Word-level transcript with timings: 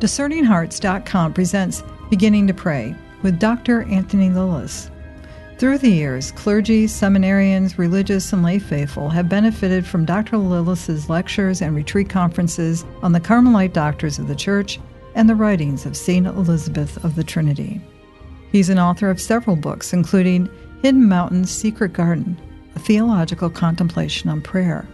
DiscerningHearts.com 0.00 1.34
presents 1.34 1.82
Beginning 2.08 2.46
to 2.46 2.54
Pray 2.54 2.94
with 3.20 3.38
Dr. 3.38 3.82
Anthony 3.82 4.30
Lilles. 4.30 4.90
Through 5.58 5.76
the 5.76 5.90
years, 5.90 6.32
clergy, 6.32 6.86
seminarians, 6.86 7.76
religious, 7.76 8.32
and 8.32 8.42
lay 8.42 8.58
faithful 8.58 9.10
have 9.10 9.28
benefited 9.28 9.86
from 9.86 10.06
Dr. 10.06 10.38
Lilles' 10.38 11.10
lectures 11.10 11.60
and 11.60 11.76
retreat 11.76 12.08
conferences 12.08 12.86
on 13.02 13.12
the 13.12 13.20
Carmelite 13.20 13.74
doctors 13.74 14.18
of 14.18 14.26
the 14.26 14.34
Church 14.34 14.80
and 15.14 15.28
the 15.28 15.34
writings 15.34 15.84
of 15.84 15.98
St. 15.98 16.26
Elizabeth 16.26 17.04
of 17.04 17.14
the 17.14 17.24
Trinity. 17.24 17.78
He's 18.52 18.70
an 18.70 18.78
author 18.78 19.10
of 19.10 19.20
several 19.20 19.54
books, 19.54 19.92
including 19.92 20.48
Hidden 20.80 21.10
Mountain's 21.10 21.50
Secret 21.50 21.92
Garden, 21.92 22.40
a 22.74 22.78
theological 22.78 23.50
contemplation 23.50 24.30
on 24.30 24.40
prayer, 24.40 24.88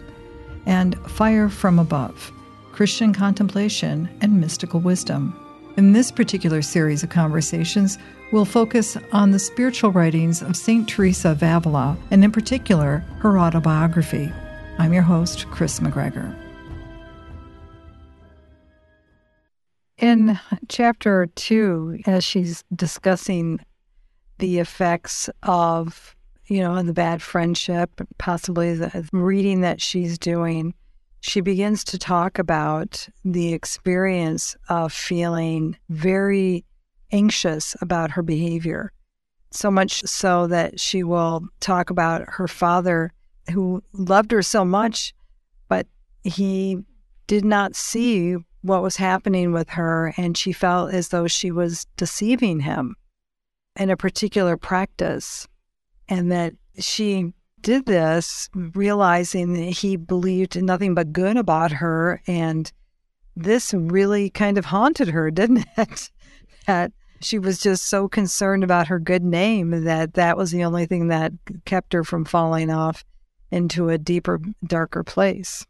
and 0.65 0.99
Fire 1.09 1.47
from 1.47 1.79
Above 1.79 2.33
Christian 2.77 3.11
contemplation, 3.11 4.07
and 4.21 4.39
mystical 4.39 4.79
wisdom. 4.79 5.35
In 5.77 5.93
this 5.93 6.11
particular 6.11 6.61
series 6.61 7.01
of 7.01 7.09
conversations, 7.09 7.97
we'll 8.31 8.45
focus 8.45 8.95
on 9.11 9.31
the 9.31 9.39
spiritual 9.39 9.91
writings 9.91 10.43
of 10.43 10.55
St. 10.55 10.87
Teresa 10.87 11.31
of 11.31 11.41
Avila, 11.41 11.97
and 12.11 12.23
in 12.23 12.31
particular, 12.31 12.99
her 13.17 13.39
autobiography. 13.39 14.31
I'm 14.77 14.93
your 14.93 15.01
host, 15.01 15.47
Kris 15.47 15.79
McGregor. 15.79 16.37
In 19.97 20.39
chapter 20.69 21.29
two, 21.33 21.97
as 22.05 22.23
she's 22.23 22.63
discussing 22.75 23.59
the 24.37 24.59
effects 24.59 25.31
of, 25.41 26.15
you 26.45 26.59
know, 26.59 26.83
the 26.83 26.93
bad 26.93 27.23
friendship, 27.23 27.89
possibly 28.19 28.75
the 28.75 29.09
reading 29.11 29.61
that 29.61 29.81
she's 29.81 30.19
doing, 30.19 30.75
she 31.27 31.41
begins 31.41 31.83
to 31.83 31.97
talk 31.97 32.39
about 32.39 33.07
the 33.25 33.53
experience 33.53 34.55
of 34.69 34.93
feeling 34.93 35.77
very 35.89 36.63
anxious 37.11 37.75
about 37.81 38.11
her 38.11 38.23
behavior. 38.23 38.91
So 39.51 39.69
much 39.69 40.01
so 40.03 40.47
that 40.47 40.79
she 40.79 41.03
will 41.03 41.47
talk 41.59 41.89
about 41.89 42.23
her 42.27 42.47
father, 42.47 43.11
who 43.51 43.83
loved 43.93 44.31
her 44.31 44.41
so 44.41 44.63
much, 44.63 45.13
but 45.67 45.87
he 46.23 46.79
did 47.27 47.43
not 47.43 47.75
see 47.75 48.35
what 48.61 48.81
was 48.81 48.95
happening 48.95 49.51
with 49.51 49.69
her, 49.69 50.13
and 50.17 50.37
she 50.37 50.51
felt 50.51 50.93
as 50.93 51.09
though 51.09 51.27
she 51.27 51.51
was 51.51 51.85
deceiving 51.97 52.61
him 52.61 52.95
in 53.77 53.89
a 53.89 53.97
particular 53.97 54.57
practice, 54.57 55.47
and 56.09 56.31
that 56.31 56.53
she 56.79 57.33
did 57.67 57.85
this 57.85 58.49
realizing 58.55 59.51
that 59.51 59.59
he 59.59 59.97
believed 59.97 60.55
nothing 60.63 60.95
but 60.95 61.11
good 61.11 61.35
about 61.35 61.69
her. 61.69 62.21
And 62.25 62.71
this 63.35 63.73
really 63.73 64.29
kind 64.29 64.57
of 64.57 64.63
haunted 64.63 65.09
her, 65.09 65.29
didn't 65.41 65.65
it? 65.77 66.09
that 66.65 66.93
she 67.19 67.37
was 67.37 67.59
just 67.59 67.87
so 67.87 68.07
concerned 68.07 68.63
about 68.63 68.87
her 68.87 68.99
good 68.99 69.21
name 69.21 69.83
that 69.83 70.13
that 70.13 70.37
was 70.37 70.51
the 70.51 70.63
only 70.63 70.85
thing 70.85 71.09
that 71.09 71.33
kept 71.65 71.91
her 71.91 72.05
from 72.05 72.23
falling 72.23 72.69
off 72.69 73.03
into 73.51 73.89
a 73.89 73.97
deeper, 73.97 74.39
darker 74.65 75.03
place. 75.03 75.65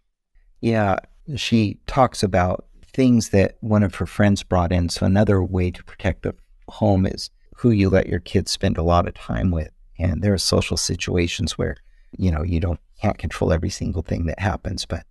Yeah, 0.62 0.98
she 1.36 1.80
talks 1.88 2.22
about 2.22 2.68
things 2.84 3.30
that 3.30 3.58
one 3.62 3.82
of 3.82 3.96
her 3.96 4.06
friends 4.06 4.44
brought 4.44 4.72
in. 4.72 4.90
So, 4.90 5.04
another 5.04 5.44
way 5.44 5.72
to 5.72 5.84
protect 5.84 6.24
the 6.24 6.36
home 6.68 7.08
is 7.08 7.32
who 7.56 7.72
you 7.72 7.90
let 7.90 8.08
your 8.08 8.20
kids 8.20 8.52
spend 8.52 8.78
a 8.78 8.84
lot 8.84 9.08
of 9.08 9.16
time 9.16 9.50
with. 9.50 9.72
And 9.98 10.22
there 10.22 10.34
are 10.34 10.40
social 10.40 10.78
situations 10.78 11.58
where, 11.58 11.78
you 12.12 12.32
know, 12.32 12.44
you 12.44 12.60
don't 12.60 12.80
can't 13.02 13.18
control 13.18 13.54
every 13.54 13.70
single 13.70 14.02
thing 14.02 14.26
that 14.26 14.40
happens, 14.40 14.86
but 14.86 15.06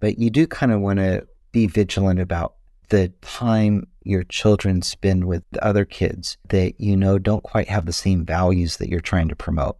but 0.00 0.18
you 0.18 0.30
do 0.30 0.46
kind 0.46 0.72
of 0.72 0.80
want 0.80 0.98
to 0.98 1.26
be 1.52 1.66
vigilant 1.66 2.20
about 2.20 2.54
the 2.88 3.08
time 3.22 3.86
your 4.02 4.22
children 4.24 4.82
spend 4.82 5.24
with 5.24 5.42
other 5.60 5.84
kids 5.84 6.36
that 6.48 6.80
you 6.80 6.96
know 6.96 7.18
don't 7.18 7.42
quite 7.42 7.68
have 7.68 7.86
the 7.86 7.92
same 7.92 8.24
values 8.24 8.76
that 8.76 8.88
you're 8.88 9.00
trying 9.00 9.28
to 9.28 9.36
promote 9.36 9.76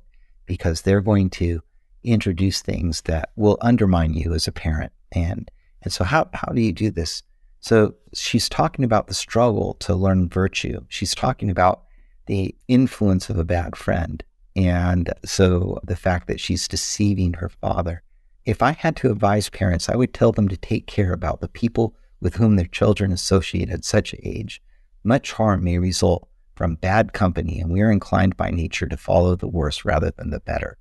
because 0.46 0.82
they're 0.82 1.00
going 1.00 1.30
to 1.30 1.60
introduce 2.02 2.62
things 2.62 3.02
that 3.02 3.30
will 3.36 3.58
undermine 3.60 4.14
you 4.14 4.32
as 4.32 4.46
a 4.48 4.52
parent. 4.52 4.92
And 5.12 5.50
and 5.82 5.92
so 5.92 6.04
how 6.04 6.28
how 6.32 6.52
do 6.52 6.60
you 6.60 6.72
do 6.72 6.90
this? 6.90 7.22
So 7.60 7.94
she's 8.14 8.48
talking 8.48 8.84
about 8.84 9.06
the 9.06 9.14
struggle 9.14 9.74
to 9.80 9.94
learn 9.94 10.28
virtue. 10.28 10.80
She's 10.88 11.14
talking 11.14 11.50
about 11.50 11.82
the 12.26 12.54
influence 12.68 13.30
of 13.30 13.38
a 13.38 13.44
bad 13.44 13.76
friend 13.76 14.22
and 14.56 15.12
so 15.24 15.78
the 15.84 15.96
fact 15.96 16.26
that 16.28 16.40
she's 16.40 16.66
deceiving 16.66 17.34
her 17.34 17.50
father. 17.50 18.02
If 18.46 18.62
I 18.62 18.72
had 18.72 18.96
to 18.96 19.10
advise 19.10 19.50
parents, 19.50 19.88
I 19.88 19.96
would 19.96 20.14
tell 20.14 20.32
them 20.32 20.48
to 20.48 20.56
take 20.56 20.86
care 20.86 21.12
about 21.12 21.40
the 21.40 21.48
people 21.48 21.94
with 22.20 22.36
whom 22.36 22.56
their 22.56 22.66
children 22.66 23.12
associate 23.12 23.70
at 23.70 23.84
such 23.84 24.14
age. 24.22 24.62
Much 25.04 25.32
harm 25.32 25.62
may 25.62 25.78
result 25.78 26.26
from 26.54 26.76
bad 26.76 27.12
company, 27.12 27.60
and 27.60 27.70
we 27.70 27.82
are 27.82 27.90
inclined 27.90 28.36
by 28.36 28.50
nature 28.50 28.86
to 28.86 28.96
follow 28.96 29.36
the 29.36 29.46
worse 29.46 29.84
rather 29.84 30.10
than 30.10 30.30
the 30.30 30.40
better. 30.40 30.78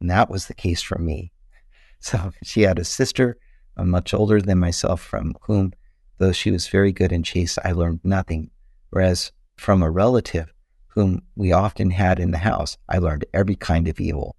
And 0.00 0.10
that 0.10 0.28
was 0.28 0.46
the 0.46 0.54
case 0.54 0.82
for 0.82 0.98
me. 0.98 1.32
So 2.00 2.32
she 2.42 2.60
had 2.60 2.78
a 2.78 2.84
sister, 2.84 3.38
uh, 3.78 3.84
much 3.84 4.12
older 4.12 4.38
than 4.38 4.58
myself, 4.58 5.00
from 5.00 5.34
whom, 5.40 5.72
though 6.18 6.32
she 6.32 6.50
was 6.50 6.68
very 6.68 6.92
good 6.92 7.12
and 7.12 7.24
chaste, 7.24 7.58
I 7.64 7.72
learned 7.72 8.00
nothing. 8.04 8.50
Whereas 8.90 9.32
from 9.56 9.82
a 9.82 9.90
relative 9.90 10.52
whom 10.94 11.20
we 11.34 11.52
often 11.52 11.90
had 11.90 12.20
in 12.20 12.30
the 12.30 12.38
house, 12.38 12.76
I 12.88 12.98
learned 12.98 13.24
every 13.34 13.56
kind 13.56 13.88
of 13.88 14.00
evil. 14.00 14.36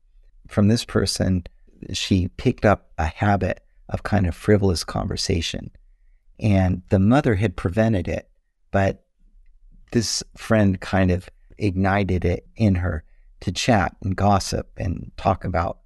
From 0.47 0.69
this 0.69 0.85
person, 0.85 1.43
she 1.91 2.29
picked 2.29 2.65
up 2.65 2.91
a 2.97 3.05
habit 3.05 3.61
of 3.89 4.03
kind 4.03 4.25
of 4.25 4.35
frivolous 4.35 4.83
conversation. 4.83 5.69
And 6.39 6.81
the 6.89 6.99
mother 6.99 7.35
had 7.35 7.57
prevented 7.57 8.07
it, 8.07 8.29
but 8.71 9.03
this 9.91 10.23
friend 10.37 10.79
kind 10.79 11.11
of 11.11 11.29
ignited 11.57 12.23
it 12.25 12.47
in 12.55 12.75
her 12.75 13.03
to 13.41 13.51
chat 13.51 13.95
and 14.01 14.15
gossip 14.15 14.71
and 14.77 15.11
talk 15.17 15.43
about 15.43 15.79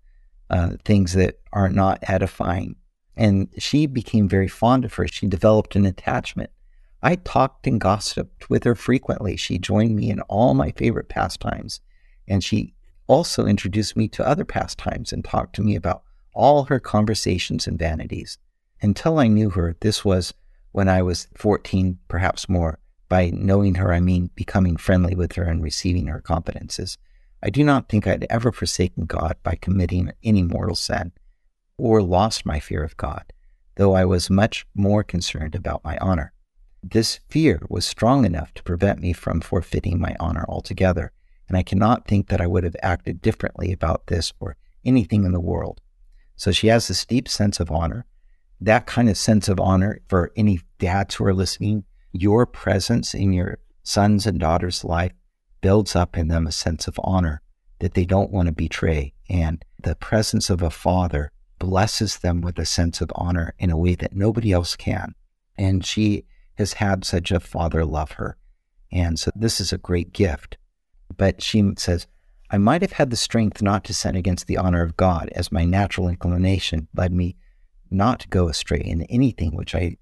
uh, 0.49 0.71
things 0.85 1.13
that 1.13 1.39
are 1.51 1.69
not 1.69 1.99
edifying. 2.03 2.75
And 3.15 3.49
she 3.57 3.85
became 3.87 4.29
very 4.29 4.47
fond 4.47 4.85
of 4.85 4.93
her. 4.93 5.07
She 5.07 5.27
developed 5.27 5.75
an 5.75 5.85
attachment. 5.85 6.51
I 7.01 7.15
talked 7.15 7.65
and 7.65 7.79
gossiped 7.79 8.49
with 8.49 8.65
her 8.65 8.75
frequently. 8.75 9.37
She 9.37 9.57
joined 9.57 9.95
me 9.95 10.09
in 10.09 10.19
all 10.21 10.53
my 10.53 10.71
favorite 10.71 11.07
pastimes, 11.07 11.79
and 12.27 12.43
she 12.43 12.73
also 13.07 13.45
introduced 13.45 13.95
me 13.95 14.07
to 14.09 14.27
other 14.27 14.45
pastimes 14.45 15.13
and 15.13 15.23
talked 15.23 15.55
to 15.55 15.63
me 15.63 15.75
about 15.75 16.03
all 16.33 16.65
her 16.65 16.79
conversations 16.79 17.67
and 17.67 17.79
vanities. 17.79 18.37
Until 18.81 19.17
I 19.17 19.27
knew 19.27 19.49
her, 19.51 19.75
this 19.79 20.03
was 20.03 20.33
when 20.71 20.87
I 20.87 21.01
was 21.01 21.27
14, 21.35 21.99
perhaps 22.07 22.47
more. 22.47 22.79
By 23.07 23.31
knowing 23.33 23.75
her, 23.75 23.91
I 23.93 23.99
mean 23.99 24.29
becoming 24.35 24.77
friendly 24.77 25.15
with 25.15 25.33
her 25.33 25.43
and 25.43 25.63
receiving 25.63 26.07
her 26.07 26.21
confidences. 26.21 26.97
I 27.41 27.49
do 27.49 27.63
not 27.63 27.89
think 27.89 28.05
I'd 28.05 28.27
ever 28.29 28.51
forsaken 28.51 29.05
God 29.05 29.37
by 29.41 29.55
committing 29.55 30.11
any 30.23 30.43
mortal 30.43 30.75
sin 30.75 31.13
or 31.77 32.03
lost 32.03 32.45
my 32.45 32.59
fear 32.59 32.83
of 32.83 32.97
God, 32.97 33.33
though 33.75 33.93
I 33.93 34.05
was 34.05 34.29
much 34.29 34.67
more 34.75 35.03
concerned 35.03 35.55
about 35.55 35.83
my 35.83 35.97
honor. 35.99 36.33
This 36.81 37.19
fear 37.29 37.61
was 37.69 37.85
strong 37.85 38.25
enough 38.25 38.53
to 38.53 38.63
prevent 38.63 38.99
me 38.99 39.11
from 39.13 39.41
forfeiting 39.41 39.99
my 39.99 40.15
honor 40.19 40.45
altogether, 40.47 41.11
and 41.47 41.57
I 41.57 41.63
cannot 41.63 42.07
think 42.07 42.29
that 42.29 42.39
I 42.39 42.47
would 42.47 42.63
have 42.63 42.75
acted 42.81 43.21
differently 43.21 43.73
about 43.73 44.07
this 44.07 44.31
or 44.39 44.55
anything 44.85 45.25
in 45.25 45.33
the 45.33 45.39
world. 45.39 45.81
So 46.35 46.51
she 46.51 46.67
has 46.67 46.87
this 46.87 47.05
deep 47.05 47.27
sense 47.27 47.59
of 47.59 47.69
honor. 47.69 48.05
That 48.61 48.85
kind 48.85 49.09
of 49.09 49.17
sense 49.17 49.49
of 49.49 49.59
honor 49.59 49.99
for 50.07 50.31
any 50.35 50.61
dads 50.77 51.15
who 51.15 51.25
are 51.25 51.33
listening, 51.33 51.83
your 52.13 52.45
presence 52.45 53.13
in 53.13 53.33
your 53.33 53.59
son's 53.83 54.25
and 54.25 54.39
daughter's 54.39 54.83
life 54.85 55.11
builds 55.61 55.95
up 55.95 56.17
in 56.17 56.29
them 56.29 56.47
a 56.47 56.51
sense 56.51 56.87
of 56.87 56.99
honor 57.03 57.41
that 57.79 57.93
they 57.93 58.05
don't 58.05 58.31
want 58.31 58.47
to 58.47 58.53
betray. 58.53 59.13
And 59.29 59.63
the 59.81 59.95
presence 59.95 60.49
of 60.49 60.61
a 60.61 60.69
father 60.69 61.31
blesses 61.57 62.19
them 62.19 62.39
with 62.41 62.57
a 62.57 62.65
sense 62.65 63.01
of 63.01 63.11
honor 63.15 63.53
in 63.59 63.69
a 63.69 63.77
way 63.77 63.95
that 63.95 64.15
nobody 64.15 64.51
else 64.51 64.75
can. 64.75 65.15
And 65.57 65.85
she 65.85 66.25
has 66.59 66.73
had 66.73 67.05
such 67.05 67.31
a 67.31 67.39
father 67.39 67.85
love 67.85 68.11
her. 68.11 68.37
And 68.91 69.17
so 69.17 69.31
this 69.33 69.59
is 69.59 69.71
a 69.71 69.77
great 69.77 70.13
gift. 70.13 70.57
But 71.15 71.41
she 71.41 71.71
says, 71.77 72.05
I 72.51 72.57
might 72.57 72.81
have 72.81 72.91
had 72.91 73.09
the 73.09 73.15
strength 73.15 73.61
not 73.61 73.83
to 73.85 73.93
sin 73.93 74.15
against 74.15 74.45
the 74.45 74.57
honor 74.57 74.83
of 74.83 74.97
God, 74.97 75.29
as 75.33 75.51
my 75.51 75.65
natural 75.65 76.09
inclination 76.09 76.87
led 76.95 77.13
me 77.13 77.37
not 77.89 78.19
to 78.19 78.27
go 78.27 78.49
astray 78.49 78.81
in 78.81 79.03
anything 79.03 79.55
which 79.55 79.73
I 79.73 79.97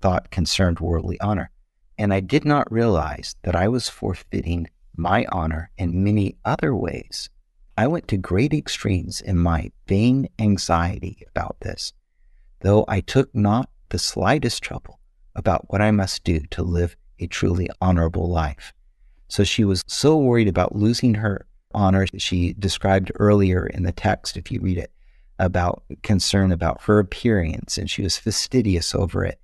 thought 0.00 0.30
concerned 0.30 0.80
worldly 0.80 1.20
honor. 1.20 1.50
And 1.98 2.12
I 2.12 2.20
did 2.20 2.44
not 2.44 2.72
realize 2.72 3.36
that 3.42 3.54
I 3.54 3.68
was 3.68 3.88
forfeiting 3.88 4.68
my 4.96 5.26
honor 5.30 5.70
in 5.76 6.02
many 6.02 6.36
other 6.44 6.74
ways. 6.74 7.28
I 7.76 7.86
went 7.86 8.08
to 8.08 8.16
great 8.16 8.54
extremes 8.54 9.20
in 9.20 9.38
my 9.38 9.72
vain 9.86 10.28
anxiety 10.38 11.24
about 11.28 11.60
this, 11.60 11.92
though 12.60 12.84
I 12.88 13.00
took 13.00 13.34
not 13.34 13.68
the 13.90 13.98
slightest 13.98 14.62
trouble 14.62 14.97
about 15.38 15.70
what 15.70 15.80
I 15.80 15.92
must 15.92 16.24
do 16.24 16.40
to 16.50 16.62
live 16.62 16.96
a 17.20 17.28
truly 17.28 17.70
honorable 17.80 18.28
life. 18.28 18.74
So 19.28 19.44
she 19.44 19.64
was 19.64 19.82
so 19.86 20.16
worried 20.18 20.48
about 20.48 20.76
losing 20.76 21.14
her 21.14 21.46
honor. 21.72 22.06
She 22.16 22.54
described 22.54 23.12
earlier 23.14 23.66
in 23.66 23.84
the 23.84 23.92
text, 23.92 24.36
if 24.36 24.50
you 24.50 24.60
read 24.60 24.78
it, 24.78 24.92
about 25.38 25.84
concern 26.02 26.50
about 26.50 26.82
her 26.82 26.98
appearance, 26.98 27.78
and 27.78 27.88
she 27.88 28.02
was 28.02 28.18
fastidious 28.18 28.94
over 28.94 29.24
it. 29.24 29.40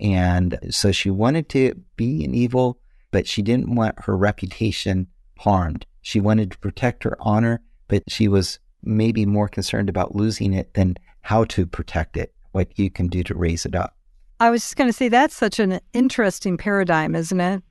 And 0.00 0.58
so 0.70 0.92
she 0.92 1.10
wanted 1.10 1.48
to 1.50 1.74
be 1.96 2.24
an 2.24 2.34
evil, 2.34 2.78
but 3.10 3.26
she 3.26 3.42
didn't 3.42 3.74
want 3.74 4.04
her 4.04 4.16
reputation 4.16 5.06
harmed. 5.38 5.86
She 6.02 6.20
wanted 6.20 6.52
to 6.52 6.58
protect 6.58 7.04
her 7.04 7.16
honor, 7.20 7.62
but 7.88 8.04
she 8.08 8.28
was 8.28 8.58
maybe 8.82 9.24
more 9.24 9.48
concerned 9.48 9.88
about 9.88 10.14
losing 10.14 10.52
it 10.52 10.74
than 10.74 10.96
how 11.22 11.44
to 11.44 11.66
protect 11.66 12.16
it, 12.16 12.34
what 12.52 12.78
you 12.78 12.90
can 12.90 13.08
do 13.08 13.22
to 13.24 13.34
raise 13.34 13.64
it 13.64 13.74
up. 13.74 13.97
I 14.40 14.50
was 14.50 14.62
just 14.62 14.76
going 14.76 14.88
to 14.88 14.92
say 14.96 15.08
that's 15.08 15.34
such 15.34 15.58
an 15.58 15.80
interesting 15.92 16.56
paradigm, 16.56 17.16
isn't 17.16 17.40
it? 17.40 17.62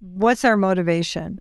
What's 0.00 0.44
our 0.44 0.56
motivation? 0.56 1.40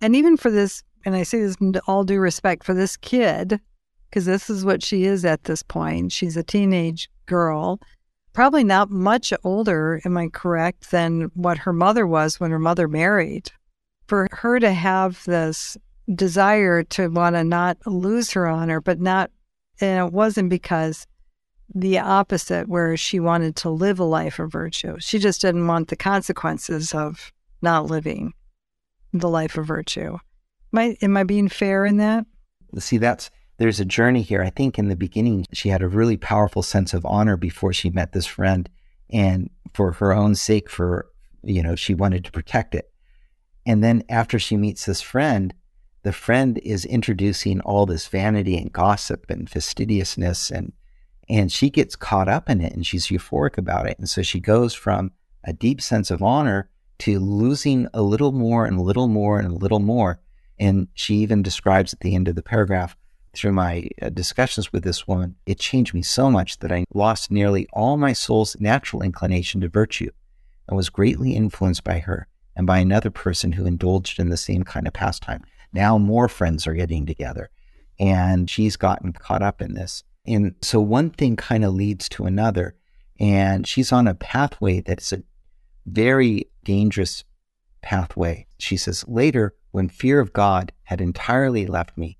And 0.00 0.14
even 0.14 0.36
for 0.36 0.50
this, 0.50 0.84
and 1.04 1.16
I 1.16 1.24
say 1.24 1.40
this 1.40 1.56
in 1.56 1.74
all 1.88 2.04
due 2.04 2.20
respect 2.20 2.62
for 2.62 2.74
this 2.74 2.96
kid, 2.96 3.60
because 4.08 4.26
this 4.26 4.48
is 4.48 4.64
what 4.64 4.82
she 4.82 5.04
is 5.04 5.24
at 5.24 5.44
this 5.44 5.62
point. 5.62 6.12
She's 6.12 6.36
a 6.36 6.42
teenage 6.44 7.10
girl, 7.26 7.80
probably 8.32 8.62
not 8.62 8.90
much 8.90 9.32
older, 9.42 10.00
am 10.04 10.16
I 10.16 10.28
correct, 10.28 10.90
than 10.90 11.30
what 11.34 11.58
her 11.58 11.72
mother 11.72 12.06
was 12.06 12.38
when 12.38 12.50
her 12.52 12.58
mother 12.58 12.86
married. 12.86 13.50
For 14.06 14.28
her 14.30 14.60
to 14.60 14.72
have 14.72 15.24
this 15.24 15.76
desire 16.14 16.82
to 16.84 17.08
want 17.08 17.34
to 17.36 17.42
not 17.42 17.78
lose 17.86 18.30
her 18.32 18.46
honor, 18.46 18.80
but 18.80 19.00
not, 19.00 19.30
and 19.80 20.06
it 20.06 20.12
wasn't 20.12 20.50
because 20.50 21.06
the 21.74 21.98
opposite, 21.98 22.68
where 22.68 22.96
she 22.96 23.20
wanted 23.20 23.56
to 23.56 23.70
live 23.70 23.98
a 23.98 24.04
life 24.04 24.38
of 24.38 24.52
virtue. 24.52 24.96
She 24.98 25.18
just 25.18 25.40
didn't 25.40 25.66
want 25.66 25.88
the 25.88 25.96
consequences 25.96 26.94
of 26.94 27.32
not 27.62 27.86
living 27.86 28.34
the 29.12 29.28
life 29.28 29.56
of 29.56 29.66
virtue. 29.66 30.18
Am 30.72 30.78
I, 30.78 30.96
am 31.02 31.16
I 31.16 31.24
being 31.24 31.48
fair 31.48 31.84
in 31.84 31.98
that? 31.98 32.26
See, 32.78 32.98
that's 32.98 33.30
there's 33.58 33.80
a 33.80 33.84
journey 33.84 34.22
here. 34.22 34.42
I 34.42 34.50
think 34.50 34.78
in 34.78 34.88
the 34.88 34.96
beginning, 34.96 35.46
she 35.52 35.68
had 35.68 35.82
a 35.82 35.88
really 35.88 36.16
powerful 36.16 36.62
sense 36.62 36.94
of 36.94 37.06
honor 37.06 37.36
before 37.36 37.72
she 37.72 37.90
met 37.90 38.12
this 38.12 38.26
friend. 38.26 38.68
And 39.10 39.50
for 39.74 39.92
her 39.92 40.12
own 40.12 40.34
sake, 40.34 40.70
for, 40.70 41.10
you 41.42 41.62
know, 41.62 41.76
she 41.76 41.94
wanted 41.94 42.24
to 42.24 42.32
protect 42.32 42.74
it. 42.74 42.90
And 43.66 43.84
then 43.84 44.02
after 44.08 44.38
she 44.38 44.56
meets 44.56 44.86
this 44.86 45.00
friend, 45.00 45.54
the 46.02 46.12
friend 46.12 46.58
is 46.64 46.84
introducing 46.84 47.60
all 47.60 47.86
this 47.86 48.08
vanity 48.08 48.56
and 48.56 48.72
gossip 48.72 49.26
and 49.30 49.48
fastidiousness 49.48 50.50
and 50.50 50.72
and 51.28 51.50
she 51.52 51.70
gets 51.70 51.96
caught 51.96 52.28
up 52.28 52.48
in 52.48 52.60
it 52.60 52.72
and 52.72 52.86
she's 52.86 53.08
euphoric 53.08 53.58
about 53.58 53.86
it 53.86 53.98
and 53.98 54.08
so 54.08 54.22
she 54.22 54.40
goes 54.40 54.74
from 54.74 55.10
a 55.44 55.52
deep 55.52 55.80
sense 55.80 56.10
of 56.10 56.22
honor 56.22 56.68
to 56.98 57.18
losing 57.18 57.88
a 57.94 58.02
little 58.02 58.32
more 58.32 58.66
and 58.66 58.78
a 58.78 58.82
little 58.82 59.08
more 59.08 59.38
and 59.38 59.48
a 59.48 59.54
little 59.54 59.80
more 59.80 60.20
and 60.58 60.88
she 60.94 61.16
even 61.16 61.42
describes 61.42 61.92
at 61.92 62.00
the 62.00 62.14
end 62.14 62.28
of 62.28 62.34
the 62.34 62.42
paragraph 62.42 62.96
through 63.34 63.52
my 63.52 63.88
uh, 64.00 64.08
discussions 64.10 64.72
with 64.72 64.84
this 64.84 65.06
woman 65.08 65.34
it 65.46 65.58
changed 65.58 65.94
me 65.94 66.02
so 66.02 66.30
much 66.30 66.58
that 66.58 66.72
i 66.72 66.84
lost 66.94 67.30
nearly 67.30 67.66
all 67.72 67.96
my 67.96 68.12
soul's 68.12 68.56
natural 68.60 69.02
inclination 69.02 69.60
to 69.60 69.68
virtue 69.68 70.10
and 70.68 70.76
was 70.76 70.90
greatly 70.90 71.34
influenced 71.34 71.82
by 71.82 71.98
her 71.98 72.26
and 72.54 72.66
by 72.66 72.78
another 72.78 73.10
person 73.10 73.52
who 73.52 73.66
indulged 73.66 74.18
in 74.20 74.28
the 74.28 74.36
same 74.36 74.62
kind 74.62 74.86
of 74.86 74.92
pastime 74.92 75.42
now 75.72 75.96
more 75.96 76.28
friends 76.28 76.66
are 76.66 76.74
getting 76.74 77.06
together. 77.06 77.50
And 77.98 78.50
she's 78.50 78.76
gotten 78.76 79.12
caught 79.12 79.42
up 79.42 79.62
in 79.62 79.74
this. 79.74 80.04
And 80.26 80.54
so 80.62 80.80
one 80.80 81.10
thing 81.10 81.36
kind 81.36 81.64
of 81.64 81.74
leads 81.74 82.08
to 82.10 82.24
another. 82.24 82.76
And 83.18 83.66
she's 83.66 83.92
on 83.92 84.06
a 84.06 84.14
pathway 84.14 84.80
that's 84.80 85.12
a 85.12 85.22
very 85.86 86.50
dangerous 86.64 87.24
pathway. 87.82 88.46
She 88.58 88.76
says, 88.76 89.04
Later, 89.08 89.54
when 89.72 89.88
fear 89.88 90.20
of 90.20 90.32
God 90.32 90.72
had 90.84 91.00
entirely 91.00 91.66
left 91.66 91.96
me, 91.98 92.18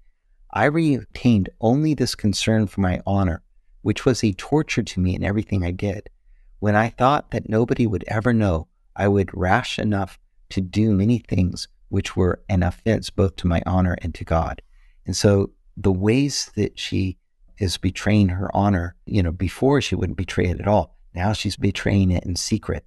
I 0.53 0.65
retained 0.65 1.51
only 1.61 1.95
this 1.95 2.15
concern 2.15 2.67
for 2.67 2.81
my 2.81 3.01
honor, 3.07 3.43
which 3.83 4.05
was 4.05 4.23
a 4.23 4.33
torture 4.33 4.83
to 4.83 5.01
me 5.01 5.15
in 5.15 5.25
everything 5.25 5.65
I 5.65 5.71
did. 5.71 6.11
When 6.59 6.77
I 6.77 6.91
thought 6.91 7.31
that 7.31 7.49
nobody 7.49 7.87
would 7.87 8.05
ever 8.07 8.33
know, 8.33 8.69
I 8.95 9.09
would 9.09 9.31
rash 9.33 9.79
enough 9.79 10.19
to 10.51 10.61
do 10.61 10.93
many 10.93 11.19
things 11.19 11.69
which 11.89 12.17
were 12.17 12.43
an 12.49 12.63
offense 12.63 13.11
both 13.11 13.37
to 13.37 13.47
my 13.47 13.63
honor 13.67 13.97
and 14.03 14.15
to 14.15 14.25
God. 14.25 14.63
And 15.07 15.17
so 15.17 15.51
the 15.77 15.93
ways 15.93 16.51
that 16.57 16.79
she 16.79 17.19
is 17.63 17.77
betraying 17.77 18.29
her 18.29 18.51
honor, 18.55 18.97
you 19.07 19.23
know, 19.23 19.31
before 19.31 19.81
she 19.81 19.95
wouldn't 19.95 20.19
betray 20.19 20.47
it 20.47 20.61
at 20.61 20.67
all. 20.67 20.97
Now 21.15 21.33
she's 21.33 21.57
betraying 21.57 22.11
it 22.11 22.25
in 22.25 22.35
secret. 22.35 22.85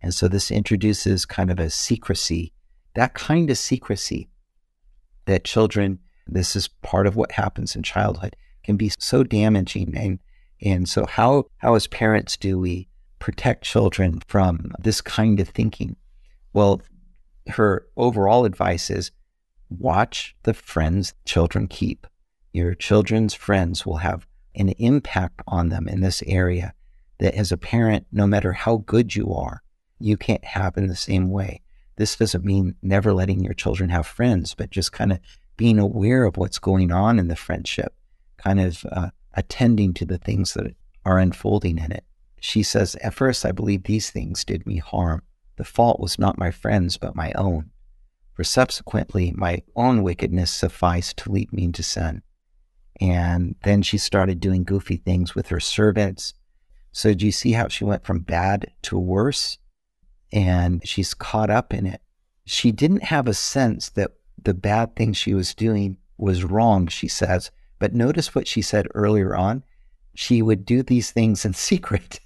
And 0.00 0.14
so 0.14 0.28
this 0.28 0.50
introduces 0.50 1.26
kind 1.26 1.50
of 1.50 1.60
a 1.60 1.68
secrecy, 1.68 2.54
that 2.94 3.12
kind 3.12 3.50
of 3.50 3.58
secrecy 3.58 4.30
that 5.26 5.44
children, 5.44 5.98
this 6.26 6.56
is 6.56 6.68
part 6.68 7.06
of 7.06 7.16
what 7.16 7.32
happens 7.32 7.76
in 7.76 7.82
childhood, 7.82 8.34
can 8.62 8.78
be 8.78 8.92
so 8.98 9.24
damaging. 9.24 9.94
And, 9.94 10.18
and 10.62 10.88
so 10.88 11.04
how, 11.04 11.44
how 11.58 11.74
as 11.74 11.86
parents 11.86 12.38
do 12.38 12.58
we 12.58 12.88
protect 13.18 13.64
children 13.64 14.22
from 14.26 14.72
this 14.78 15.02
kind 15.02 15.38
of 15.38 15.50
thinking? 15.50 15.96
Well, 16.54 16.80
her 17.48 17.86
overall 17.94 18.46
advice 18.46 18.88
is 18.88 19.10
watch 19.68 20.34
the 20.44 20.54
friends 20.54 21.12
children 21.26 21.68
keep. 21.68 22.06
Your 22.54 22.76
children's 22.76 23.34
friends 23.34 23.84
will 23.84 23.96
have 23.96 24.28
an 24.54 24.68
impact 24.78 25.42
on 25.44 25.70
them 25.70 25.88
in 25.88 26.02
this 26.02 26.22
area 26.24 26.72
that 27.18 27.34
as 27.34 27.50
a 27.50 27.56
parent, 27.56 28.06
no 28.12 28.28
matter 28.28 28.52
how 28.52 28.76
good 28.76 29.16
you 29.16 29.34
are, 29.34 29.64
you 29.98 30.16
can't 30.16 30.44
have 30.44 30.76
in 30.76 30.86
the 30.86 30.94
same 30.94 31.30
way. 31.30 31.62
This 31.96 32.14
doesn't 32.14 32.44
mean 32.44 32.76
never 32.80 33.12
letting 33.12 33.42
your 33.42 33.54
children 33.54 33.90
have 33.90 34.06
friends, 34.06 34.54
but 34.54 34.70
just 34.70 34.92
kind 34.92 35.10
of 35.10 35.18
being 35.56 35.80
aware 35.80 36.22
of 36.24 36.36
what's 36.36 36.60
going 36.60 36.92
on 36.92 37.18
in 37.18 37.26
the 37.26 37.34
friendship, 37.34 37.92
kind 38.36 38.60
of 38.60 38.86
uh, 38.92 39.10
attending 39.32 39.92
to 39.94 40.04
the 40.04 40.18
things 40.18 40.54
that 40.54 40.76
are 41.04 41.18
unfolding 41.18 41.78
in 41.78 41.90
it. 41.90 42.04
She 42.38 42.62
says, 42.62 42.94
At 43.02 43.14
first, 43.14 43.44
I 43.44 43.50
believe 43.50 43.82
these 43.82 44.10
things 44.10 44.44
did 44.44 44.64
me 44.64 44.76
harm. 44.76 45.22
The 45.56 45.64
fault 45.64 45.98
was 45.98 46.20
not 46.20 46.38
my 46.38 46.52
friend's, 46.52 46.98
but 46.98 47.16
my 47.16 47.32
own. 47.32 47.70
For 48.32 48.44
subsequently, 48.44 49.32
my 49.34 49.62
own 49.74 50.04
wickedness 50.04 50.52
sufficed 50.52 51.16
to 51.16 51.32
lead 51.32 51.52
me 51.52 51.64
into 51.64 51.82
sin. 51.82 52.22
And 53.00 53.56
then 53.64 53.82
she 53.82 53.98
started 53.98 54.40
doing 54.40 54.64
goofy 54.64 54.96
things 54.96 55.34
with 55.34 55.48
her 55.48 55.60
servants. 55.60 56.34
So, 56.92 57.12
do 57.12 57.26
you 57.26 57.32
see 57.32 57.52
how 57.52 57.68
she 57.68 57.84
went 57.84 58.04
from 58.04 58.20
bad 58.20 58.70
to 58.82 58.98
worse? 58.98 59.58
And 60.32 60.86
she's 60.86 61.14
caught 61.14 61.50
up 61.50 61.74
in 61.74 61.86
it. 61.86 62.00
She 62.44 62.72
didn't 62.72 63.04
have 63.04 63.26
a 63.26 63.34
sense 63.34 63.88
that 63.90 64.12
the 64.40 64.54
bad 64.54 64.94
thing 64.94 65.12
she 65.12 65.34
was 65.34 65.54
doing 65.54 65.96
was 66.18 66.44
wrong, 66.44 66.86
she 66.86 67.08
says. 67.08 67.50
But 67.78 67.94
notice 67.94 68.34
what 68.34 68.46
she 68.46 68.62
said 68.62 68.86
earlier 68.94 69.34
on. 69.34 69.64
She 70.14 70.42
would 70.42 70.64
do 70.64 70.82
these 70.82 71.10
things 71.10 71.44
in 71.44 71.52
secret. 71.54 72.20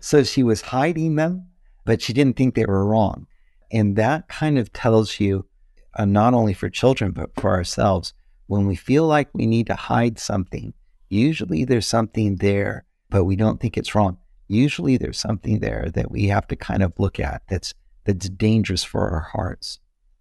so 0.00 0.22
she 0.22 0.42
was 0.42 0.60
hiding 0.60 1.16
them 1.16 1.46
but 1.84 2.02
she 2.02 2.12
didn't 2.12 2.36
think 2.36 2.54
they 2.54 2.66
were 2.66 2.84
wrong. 2.84 3.26
And 3.70 3.96
that 3.96 4.28
kind 4.28 4.58
of 4.58 4.72
tells 4.72 5.18
you, 5.18 5.46
uh, 5.94 6.04
not 6.04 6.34
only 6.34 6.54
for 6.54 6.68
children, 6.68 7.12
but 7.12 7.34
for 7.34 7.50
ourselves, 7.50 8.12
when 8.52 8.66
we 8.66 8.76
feel 8.76 9.06
like 9.06 9.30
we 9.32 9.46
need 9.46 9.66
to 9.66 9.74
hide 9.74 10.18
something, 10.18 10.74
usually 11.08 11.64
there's 11.64 11.86
something 11.86 12.36
there, 12.36 12.84
but 13.08 13.24
we 13.24 13.34
don't 13.34 13.58
think 13.58 13.78
it's 13.78 13.94
wrong. 13.94 14.18
Usually 14.46 14.98
there's 14.98 15.18
something 15.18 15.60
there 15.60 15.90
that 15.94 16.10
we 16.10 16.26
have 16.26 16.46
to 16.48 16.56
kind 16.56 16.82
of 16.82 16.92
look 16.98 17.18
at 17.18 17.40
that's, 17.48 17.72
that's 18.04 18.28
dangerous 18.28 18.84
for 18.84 19.08
our 19.08 19.20
hearts. 19.20 19.78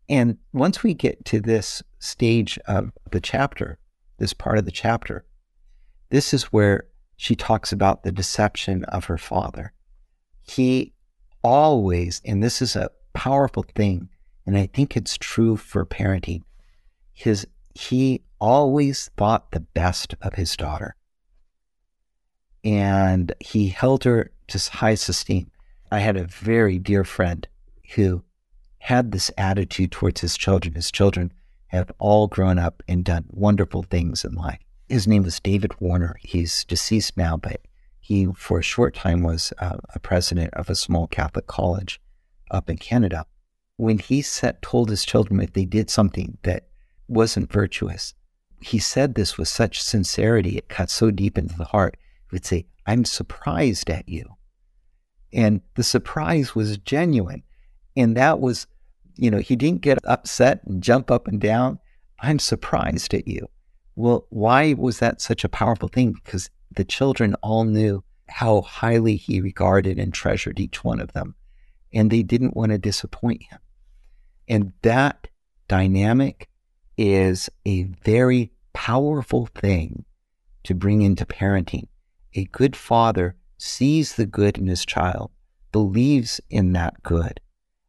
And 0.07 0.37
once 0.53 0.81
we 0.81 0.93
get 0.93 1.25
to 1.25 1.41
this 1.41 1.83
stage 1.99 2.57
of 2.67 2.93
the 3.11 3.19
chapter, 3.19 3.79
this 4.17 4.31
part 4.33 4.57
of 4.57 4.63
the 4.63 4.71
chapter, 4.71 5.25
this 6.09 6.33
is 6.33 6.53
where 6.53 6.85
she 7.17 7.35
talks 7.35 7.73
about 7.73 8.03
the 8.03 8.13
deception 8.13 8.85
of 8.85 9.05
her 9.05 9.17
father. 9.17 9.73
He 10.41 10.93
always, 11.43 12.21
and 12.23 12.41
this 12.41 12.61
is 12.61 12.77
a 12.77 12.91
powerful 13.11 13.65
thing, 13.75 14.07
and 14.45 14.57
I 14.57 14.67
think 14.67 14.95
it's 14.95 15.17
true 15.17 15.57
for 15.57 15.85
parenting, 15.85 16.43
his 17.11 17.45
he 17.75 18.23
always 18.39 19.09
thought 19.17 19.51
the 19.51 19.59
best 19.59 20.15
of 20.21 20.35
his 20.35 20.55
daughter. 20.55 20.95
And 22.63 23.33
he 23.39 23.69
held 23.69 24.03
her 24.03 24.31
to 24.47 24.71
high 24.71 24.91
esteem. 24.91 25.51
I 25.91 25.99
had 25.99 26.17
a 26.17 26.25
very 26.25 26.79
dear 26.79 27.03
friend 27.03 27.47
who 27.95 28.23
had 28.79 29.11
this 29.11 29.31
attitude 29.37 29.91
towards 29.91 30.21
his 30.21 30.37
children. 30.37 30.75
His 30.75 30.91
children 30.91 31.31
have 31.67 31.91
all 31.99 32.27
grown 32.27 32.59
up 32.59 32.83
and 32.87 33.03
done 33.03 33.25
wonderful 33.29 33.83
things 33.83 34.25
in 34.25 34.33
life. 34.33 34.59
His 34.89 35.07
name 35.07 35.23
was 35.23 35.39
David 35.39 35.79
Warner. 35.79 36.17
He's 36.21 36.65
deceased 36.65 37.15
now, 37.15 37.37
but 37.37 37.61
he, 37.99 38.27
for 38.35 38.59
a 38.59 38.63
short 38.63 38.95
time, 38.95 39.21
was 39.23 39.53
uh, 39.59 39.77
a 39.93 39.99
president 39.99 40.53
of 40.53 40.69
a 40.69 40.75
small 40.75 41.07
Catholic 41.07 41.47
college 41.47 42.01
up 42.49 42.69
in 42.69 42.77
Canada. 42.77 43.25
When 43.77 43.99
he 43.99 44.21
set, 44.21 44.61
told 44.61 44.89
his 44.89 45.05
children 45.05 45.39
if 45.39 45.53
they 45.53 45.65
did 45.65 45.89
something 45.89 46.37
that 46.43 46.67
wasn't 47.07 47.51
virtuous, 47.51 48.13
he 48.61 48.79
said 48.79 49.15
this 49.15 49.37
with 49.37 49.47
such 49.47 49.81
sincerity, 49.81 50.57
it 50.57 50.69
cut 50.69 50.89
so 50.89 51.11
deep 51.11 51.37
into 51.37 51.57
the 51.57 51.65
heart. 51.65 51.97
He 52.29 52.35
would 52.35 52.45
say, 52.45 52.67
I'm 52.85 53.05
surprised 53.05 53.89
at 53.89 54.07
you. 54.07 54.35
And 55.33 55.61
the 55.75 55.83
surprise 55.83 56.55
was 56.55 56.77
genuine. 56.77 57.43
And 57.95 58.15
that 58.17 58.39
was, 58.39 58.67
you 59.15 59.31
know, 59.31 59.39
he 59.39 59.55
didn't 59.55 59.81
get 59.81 59.99
upset 60.05 60.61
and 60.65 60.83
jump 60.83 61.09
up 61.09 61.27
and 61.27 61.39
down. 61.39 61.79
I'm 62.19 62.39
surprised 62.39 63.13
at 63.13 63.27
you. 63.27 63.49
Well, 63.95 64.27
why 64.29 64.73
was 64.73 64.99
that 64.99 65.21
such 65.21 65.43
a 65.43 65.49
powerful 65.49 65.87
thing? 65.87 66.13
Because 66.13 66.49
the 66.71 66.85
children 66.85 67.35
all 67.35 67.63
knew 67.63 68.03
how 68.27 68.61
highly 68.61 69.15
he 69.15 69.41
regarded 69.41 69.99
and 69.99 70.13
treasured 70.13 70.59
each 70.59 70.83
one 70.83 70.99
of 71.01 71.11
them. 71.13 71.35
And 71.93 72.09
they 72.09 72.23
didn't 72.23 72.55
want 72.55 72.71
to 72.71 72.77
disappoint 72.77 73.43
him. 73.43 73.59
And 74.47 74.73
that 74.83 75.27
dynamic 75.67 76.47
is 76.97 77.49
a 77.65 77.83
very 77.83 78.51
powerful 78.73 79.47
thing 79.47 80.05
to 80.63 80.75
bring 80.75 81.01
into 81.01 81.25
parenting. 81.25 81.87
A 82.35 82.45
good 82.45 82.75
father 82.75 83.35
sees 83.57 84.15
the 84.15 84.25
good 84.25 84.57
in 84.57 84.67
his 84.67 84.85
child, 84.85 85.31
believes 85.71 86.39
in 86.49 86.73
that 86.73 87.01
good, 87.03 87.39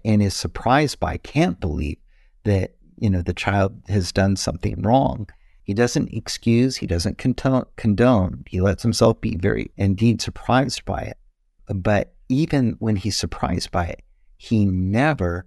and 0.05 0.23
is 0.23 0.35
surprised 0.35 0.99
by, 1.01 1.17
can't 1.19 1.61
believe 1.61 1.99
that, 2.45 2.75
you 2.99 3.11
know, 3.11 3.23
the 3.23 3.35
child 3.35 3.83
has 3.89 4.13
done 4.13 4.37
something 4.37 4.81
wrong 4.83 5.29
he 5.65 5.75
doesn't 5.75 6.13
excuse, 6.13 6.77
he 6.77 6.87
doesn't 6.87 7.19
condone. 7.19 8.45
He 8.47 8.61
lets 8.61 8.83
himself 8.83 9.21
be 9.21 9.37
very, 9.37 9.71
indeed, 9.77 10.21
surprised 10.21 10.85
by 10.85 11.03
it. 11.03 11.19
But 11.67 12.15
even 12.29 12.77
when 12.79 12.97
he's 12.97 13.17
surprised 13.17 13.71
by 13.71 13.87
it, 13.87 14.03
he 14.37 14.65
never 14.65 15.47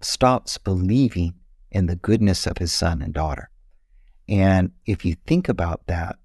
stops 0.00 0.58
believing 0.58 1.34
in 1.70 1.86
the 1.86 1.96
goodness 1.96 2.46
of 2.46 2.58
his 2.58 2.72
son 2.72 3.02
and 3.02 3.12
daughter. 3.12 3.50
And 4.28 4.72
if 4.86 5.04
you 5.04 5.16
think 5.26 5.48
about 5.48 5.86
that, 5.86 6.16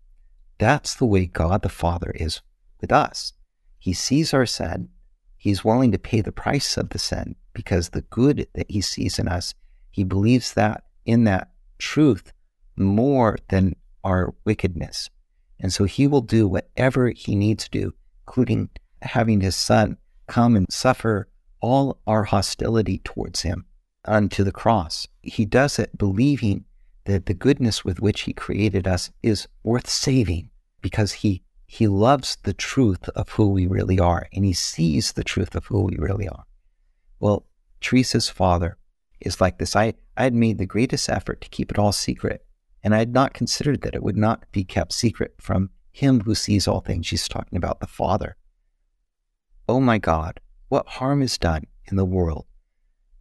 that's 0.57 0.95
the 0.95 1.05
way 1.05 1.25
God 1.25 1.61
the 1.61 1.69
Father 1.69 2.11
is 2.11 2.41
with 2.81 2.91
us. 2.91 3.33
He 3.79 3.93
sees 3.93 4.33
our 4.33 4.45
sin. 4.45 4.89
He's 5.37 5.63
willing 5.63 5.91
to 5.91 5.99
pay 5.99 6.21
the 6.21 6.31
price 6.31 6.77
of 6.77 6.89
the 6.89 6.99
sin 6.99 7.35
because 7.53 7.89
the 7.89 8.01
good 8.01 8.47
that 8.53 8.69
he 8.69 8.81
sees 8.81 9.19
in 9.19 9.27
us, 9.27 9.53
he 9.91 10.03
believes 10.03 10.53
that 10.53 10.83
in 11.05 11.25
that 11.25 11.51
truth 11.79 12.31
more 12.77 13.37
than 13.49 13.75
our 14.03 14.33
wickedness. 14.45 15.09
And 15.59 15.71
so 15.71 15.85
he 15.85 16.07
will 16.07 16.21
do 16.21 16.47
whatever 16.47 17.09
he 17.09 17.35
needs 17.35 17.65
to 17.65 17.69
do, 17.69 17.93
including 18.27 18.69
having 19.01 19.41
his 19.41 19.55
son 19.55 19.97
come 20.27 20.55
and 20.55 20.65
suffer 20.71 21.27
all 21.61 21.99
our 22.07 22.23
hostility 22.23 22.99
towards 23.03 23.41
him 23.41 23.65
unto 24.05 24.43
the 24.43 24.51
cross. 24.51 25.07
He 25.21 25.45
does 25.45 25.79
it 25.79 25.97
believing 25.97 26.65
that 27.05 27.25
the 27.25 27.33
goodness 27.33 27.83
with 27.83 27.99
which 27.99 28.21
he 28.21 28.33
created 28.33 28.87
us 28.87 29.11
is 29.21 29.47
worth 29.63 29.89
saving 29.89 30.49
because 30.81 31.13
he 31.13 31.43
he 31.65 31.87
loves 31.87 32.37
the 32.43 32.53
truth 32.53 33.09
of 33.09 33.29
who 33.29 33.49
we 33.49 33.65
really 33.65 33.99
are 33.99 34.27
and 34.31 34.45
he 34.45 34.53
sees 34.53 35.13
the 35.13 35.23
truth 35.23 35.55
of 35.55 35.65
who 35.65 35.81
we 35.81 35.95
really 35.97 36.27
are. 36.27 36.45
Well, 37.19 37.47
Teresa's 37.81 38.29
father 38.29 38.77
is 39.19 39.41
like 39.41 39.57
this. 39.57 39.75
I, 39.75 39.95
I 40.15 40.23
had 40.23 40.35
made 40.35 40.59
the 40.59 40.67
greatest 40.67 41.09
effort 41.09 41.41
to 41.41 41.49
keep 41.49 41.71
it 41.71 41.79
all 41.79 41.91
secret 41.91 42.45
and 42.83 42.93
I 42.93 42.99
had 42.99 43.13
not 43.13 43.33
considered 43.33 43.81
that 43.81 43.95
it 43.95 44.03
would 44.03 44.17
not 44.17 44.43
be 44.51 44.63
kept 44.63 44.93
secret 44.93 45.33
from 45.39 45.71
him 45.91 46.19
who 46.19 46.35
sees 46.35 46.67
all 46.67 46.81
things. 46.81 47.07
She's 47.07 47.27
talking 47.27 47.57
about 47.57 47.79
the 47.79 47.87
Father. 47.87 48.35
Oh 49.67 49.79
my 49.79 49.97
God, 49.97 50.39
what 50.69 50.87
harm 50.87 51.23
is 51.23 51.37
done 51.39 51.65
in 51.85 51.95
the 51.95 52.05
world 52.05 52.45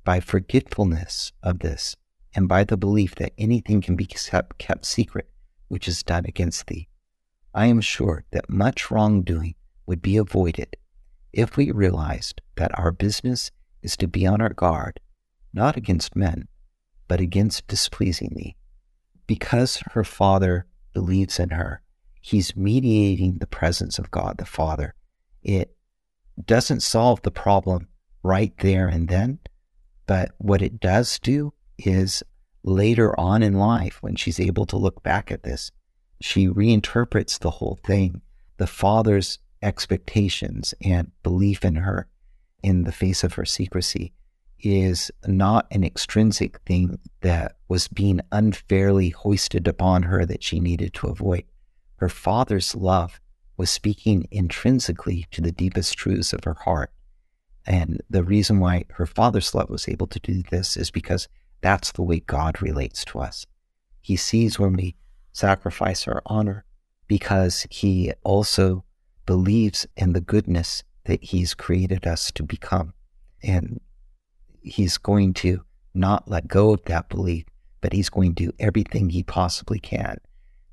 by 0.04 0.20
forgetfulness 0.20 1.32
of 1.42 1.60
this 1.60 1.96
and 2.34 2.48
by 2.48 2.64
the 2.64 2.76
belief 2.76 3.14
that 3.16 3.32
anything 3.38 3.80
can 3.80 3.96
be 3.96 4.06
kept, 4.06 4.58
kept 4.58 4.86
secret 4.86 5.28
which 5.68 5.88
is 5.88 6.02
done 6.02 6.24
against 6.26 6.66
thee. 6.66 6.88
I 7.54 7.66
am 7.66 7.80
sure 7.80 8.24
that 8.30 8.50
much 8.50 8.90
wrongdoing 8.90 9.54
would 9.86 10.02
be 10.02 10.16
avoided 10.16 10.76
if 11.32 11.56
we 11.56 11.70
realized 11.70 12.40
that 12.56 12.78
our 12.78 12.92
business 12.92 13.50
is 13.82 13.96
to 13.96 14.06
be 14.06 14.26
on 14.26 14.40
our 14.40 14.52
guard, 14.52 15.00
not 15.52 15.76
against 15.76 16.16
men, 16.16 16.48
but 17.08 17.20
against 17.20 17.66
displeasing 17.66 18.32
thee 18.34 18.56
because 19.26 19.82
her 19.92 20.04
father 20.04 20.66
believes 20.92 21.38
in 21.38 21.48
her, 21.48 21.80
he's 22.20 22.54
mediating 22.54 23.38
the 23.38 23.46
presence 23.46 23.98
of 23.98 24.10
God 24.10 24.36
the 24.36 24.44
Father. 24.44 24.94
It 25.42 25.74
doesn't 26.44 26.82
solve 26.82 27.22
the 27.22 27.30
problem 27.30 27.88
right 28.22 28.52
there 28.58 28.88
and 28.88 29.08
then, 29.08 29.38
but 30.06 30.32
what 30.38 30.62
it 30.62 30.80
does 30.80 31.18
do 31.18 31.52
is 31.78 32.22
later 32.64 33.18
on 33.18 33.42
in 33.42 33.54
life, 33.54 34.02
when 34.02 34.16
she's 34.16 34.40
able 34.40 34.66
to 34.66 34.76
look 34.76 35.02
back 35.02 35.30
at 35.30 35.42
this, 35.42 35.70
she 36.20 36.48
reinterprets 36.48 37.38
the 37.38 37.50
whole 37.50 37.78
thing. 37.84 38.22
The 38.58 38.66
father's 38.66 39.38
expectations 39.62 40.74
and 40.84 41.10
belief 41.22 41.64
in 41.64 41.76
her 41.76 42.08
in 42.62 42.84
the 42.84 42.92
face 42.92 43.24
of 43.24 43.34
her 43.34 43.44
secrecy 43.44 44.12
is 44.60 45.10
not 45.26 45.66
an 45.72 45.82
extrinsic 45.82 46.60
thing 46.60 46.98
that 47.20 47.56
was 47.68 47.88
being 47.88 48.20
unfairly 48.30 49.10
hoisted 49.10 49.66
upon 49.66 50.04
her 50.04 50.24
that 50.24 50.42
she 50.42 50.60
needed 50.60 50.94
to 50.94 51.08
avoid. 51.08 51.44
Her 51.96 52.08
father's 52.08 52.74
love 52.74 53.20
was 53.56 53.70
speaking 53.70 54.26
intrinsically 54.30 55.26
to 55.32 55.40
the 55.40 55.52
deepest 55.52 55.94
truths 55.94 56.32
of 56.32 56.44
her 56.44 56.54
heart. 56.54 56.92
And 57.66 58.02
the 58.10 58.24
reason 58.24 58.58
why 58.58 58.84
her 58.94 59.06
father's 59.06 59.54
love 59.54 59.70
was 59.70 59.88
able 59.88 60.06
to 60.08 60.20
do 60.20 60.42
this 60.50 60.76
is 60.76 60.90
because 60.90 61.28
that's 61.60 61.92
the 61.92 62.02
way 62.02 62.20
God 62.20 62.60
relates 62.60 63.04
to 63.06 63.20
us. 63.20 63.46
He 64.00 64.16
sees 64.16 64.58
when 64.58 64.72
we 64.72 64.96
sacrifice 65.32 66.08
our 66.08 66.22
honor 66.26 66.64
because 67.06 67.66
he 67.70 68.12
also 68.24 68.84
believes 69.26 69.86
in 69.96 70.12
the 70.12 70.20
goodness 70.20 70.82
that 71.04 71.22
he's 71.22 71.54
created 71.54 72.06
us 72.06 72.30
to 72.32 72.42
become. 72.42 72.94
And 73.42 73.80
he's 74.62 74.98
going 74.98 75.34
to 75.34 75.64
not 75.94 76.28
let 76.28 76.48
go 76.48 76.72
of 76.72 76.84
that 76.84 77.08
belief, 77.08 77.44
but 77.80 77.92
he's 77.92 78.08
going 78.08 78.34
to 78.34 78.46
do 78.46 78.52
everything 78.58 79.10
he 79.10 79.22
possibly 79.22 79.78
can 79.78 80.18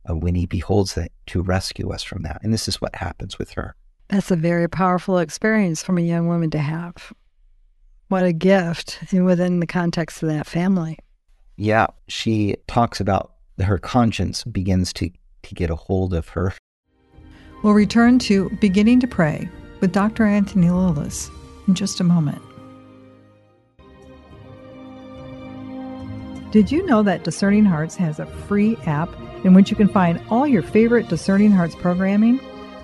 uh, 0.10 0.16
when 0.16 0.36
he 0.36 0.46
beholds 0.46 0.96
that 0.96 1.12
to 1.28 1.42
rescue 1.42 1.92
us 1.92 2.04
from 2.04 2.24
that. 2.24 2.42
And 2.44 2.54
this 2.54 2.68
is 2.68 2.82
what 2.82 2.96
happens 2.96 3.38
with 3.38 3.52
her. 3.52 3.76
That's 4.10 4.32
a 4.32 4.36
very 4.36 4.68
powerful 4.68 5.20
experience 5.20 5.84
from 5.84 5.98
a 5.98 6.02
young 6.02 6.28
woman 6.28 6.50
to 6.52 6.58
have. 6.58 7.14
What 8.08 8.24
a 8.24 8.34
gift 8.34 9.00
within 9.14 9.60
the 9.60 9.68
context 9.68 10.24
of 10.24 10.30
that 10.30 10.48
family. 10.48 10.98
Yeah, 11.58 11.88
she 12.08 12.56
talks 12.68 13.00
about 13.00 13.34
her 13.60 13.78
conscience 13.78 14.44
begins 14.44 14.94
to, 14.94 15.12
to 15.44 15.56
get 15.56 15.70
a 15.70 15.76
hold 15.76 16.16
of 16.16 16.30
her. 16.30 16.54
We'll 17.62 17.74
return 17.74 18.18
to 18.20 18.50
Beginning 18.62 19.00
to 19.02 19.08
Pray 19.08 19.48
with 19.80 19.92
Dr. 19.92 20.26
Anthony 20.26 20.72
Lilles 20.72 21.30
in 21.68 21.76
just 21.76 22.00
a 22.00 22.04
moment. 22.04 22.42
Did 26.52 26.72
you 26.72 26.84
know 26.88 27.04
that 27.04 27.24
Discerning 27.24 27.66
Hearts 27.66 27.96
has 27.98 28.20
a 28.20 28.26
free 28.26 28.76
app 28.88 29.10
in 29.44 29.54
which 29.54 29.70
you 29.70 29.78
can 29.78 29.88
find 29.88 30.20
all 30.32 30.48
your 30.48 30.64
favorite 30.64 31.08
Discerning 31.10 31.52
Hearts 31.52 31.76
programming? 31.76 32.40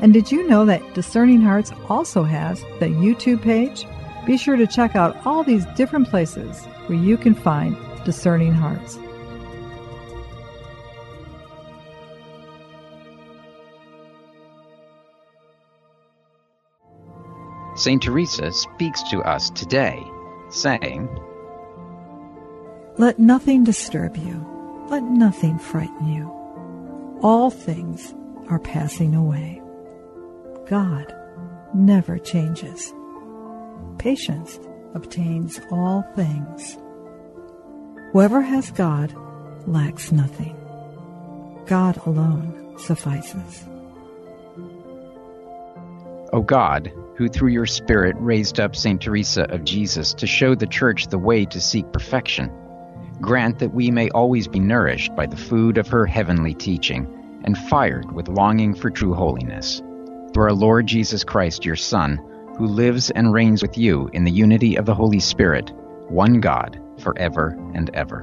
And 0.00 0.12
did 0.12 0.30
you 0.30 0.46
know 0.46 0.64
that 0.66 0.94
Discerning 0.94 1.40
Hearts 1.40 1.72
also 1.88 2.22
has 2.22 2.60
the 2.80 2.86
YouTube 2.86 3.42
page? 3.42 3.86
Be 4.26 4.36
sure 4.36 4.56
to 4.56 4.66
check 4.66 4.96
out 4.96 5.16
all 5.26 5.42
these 5.42 5.64
different 5.76 6.08
places 6.08 6.64
where 6.86 6.98
you 6.98 7.16
can 7.16 7.34
find 7.34 7.76
Discerning 8.04 8.52
Hearts. 8.52 8.98
St. 17.76 18.02
Teresa 18.02 18.52
speaks 18.52 19.02
to 19.10 19.20
us 19.20 19.50
today, 19.50 20.02
saying, 20.48 21.08
Let 22.96 23.18
nothing 23.18 23.64
disturb 23.64 24.16
you, 24.16 24.86
let 24.88 25.02
nothing 25.02 25.58
frighten 25.58 26.08
you 26.08 26.36
all 27.22 27.50
things 27.50 28.14
are 28.48 28.58
passing 28.58 29.14
away. 29.14 29.60
God 30.66 31.14
never 31.74 32.18
changes. 32.18 32.92
Patience 33.98 34.58
obtains 34.94 35.60
all 35.70 36.02
things. 36.16 36.76
Whoever 38.12 38.40
has 38.40 38.72
God 38.72 39.14
lacks 39.68 40.10
nothing. 40.10 40.56
God 41.66 41.98
alone 42.04 42.74
suffices. 42.78 43.64
O 46.32 46.42
God, 46.42 46.92
who 47.16 47.28
through 47.28 47.50
your 47.50 47.66
Spirit 47.66 48.16
raised 48.18 48.58
up 48.58 48.74
St. 48.74 49.00
Teresa 49.00 49.44
of 49.44 49.64
Jesus 49.64 50.14
to 50.14 50.26
show 50.26 50.56
the 50.56 50.66
Church 50.66 51.06
the 51.06 51.18
way 51.18 51.44
to 51.44 51.60
seek 51.60 51.92
perfection, 51.92 52.50
grant 53.20 53.60
that 53.60 53.72
we 53.72 53.92
may 53.92 54.10
always 54.10 54.48
be 54.48 54.58
nourished 54.58 55.14
by 55.14 55.26
the 55.26 55.36
food 55.36 55.78
of 55.78 55.86
her 55.88 56.06
heavenly 56.06 56.54
teaching 56.54 57.40
and 57.44 57.56
fired 57.56 58.10
with 58.12 58.26
longing 58.26 58.74
for 58.74 58.90
true 58.90 59.14
holiness. 59.14 59.80
Through 60.36 60.44
our 60.44 60.52
Lord 60.52 60.86
Jesus 60.86 61.24
Christ, 61.24 61.64
your 61.64 61.76
Son, 61.76 62.18
who 62.58 62.66
lives 62.66 63.08
and 63.08 63.32
reigns 63.32 63.62
with 63.62 63.78
you 63.78 64.10
in 64.12 64.24
the 64.24 64.30
unity 64.30 64.76
of 64.76 64.84
the 64.84 64.94
Holy 64.94 65.18
Spirit, 65.18 65.72
one 66.08 66.40
God, 66.40 66.78
forever 66.98 67.58
and 67.74 67.88
ever. 67.94 68.22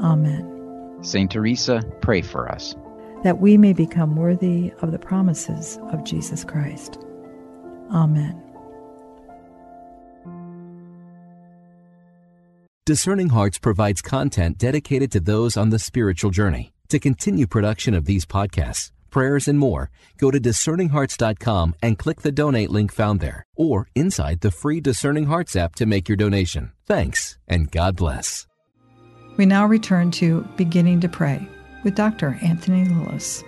Amen. 0.00 0.96
Saint 1.02 1.30
Teresa, 1.30 1.82
pray 2.00 2.22
for 2.22 2.50
us. 2.50 2.74
That 3.22 3.38
we 3.38 3.58
may 3.58 3.74
become 3.74 4.16
worthy 4.16 4.72
of 4.80 4.92
the 4.92 4.98
promises 4.98 5.78
of 5.92 6.04
Jesus 6.04 6.42
Christ. 6.42 7.04
Amen. 7.92 8.42
Discerning 12.86 13.28
Hearts 13.28 13.58
provides 13.58 14.00
content 14.00 14.56
dedicated 14.56 15.12
to 15.12 15.20
those 15.20 15.58
on 15.58 15.68
the 15.68 15.78
spiritual 15.78 16.30
journey. 16.30 16.72
To 16.88 16.98
continue 16.98 17.46
production 17.46 17.92
of 17.92 18.06
these 18.06 18.24
podcasts, 18.24 18.90
prayers, 19.16 19.48
and 19.48 19.58
more, 19.58 19.88
go 20.18 20.30
to 20.30 20.38
discerninghearts.com 20.38 21.74
and 21.80 21.98
click 21.98 22.20
the 22.20 22.30
donate 22.30 22.70
link 22.70 22.92
found 22.92 23.20
there, 23.20 23.46
or 23.56 23.88
inside 23.94 24.42
the 24.42 24.50
free 24.50 24.78
Discerning 24.78 25.24
Hearts 25.24 25.56
app 25.56 25.74
to 25.76 25.86
make 25.86 26.06
your 26.06 26.16
donation. 26.16 26.72
Thanks, 26.84 27.38
and 27.48 27.70
God 27.70 27.96
bless. 27.96 28.46
We 29.38 29.46
now 29.46 29.64
return 29.64 30.10
to 30.12 30.46
Beginning 30.58 31.00
to 31.00 31.08
Pray 31.08 31.48
with 31.82 31.94
Dr. 31.94 32.38
Anthony 32.42 32.84
Lilles. 32.84 33.42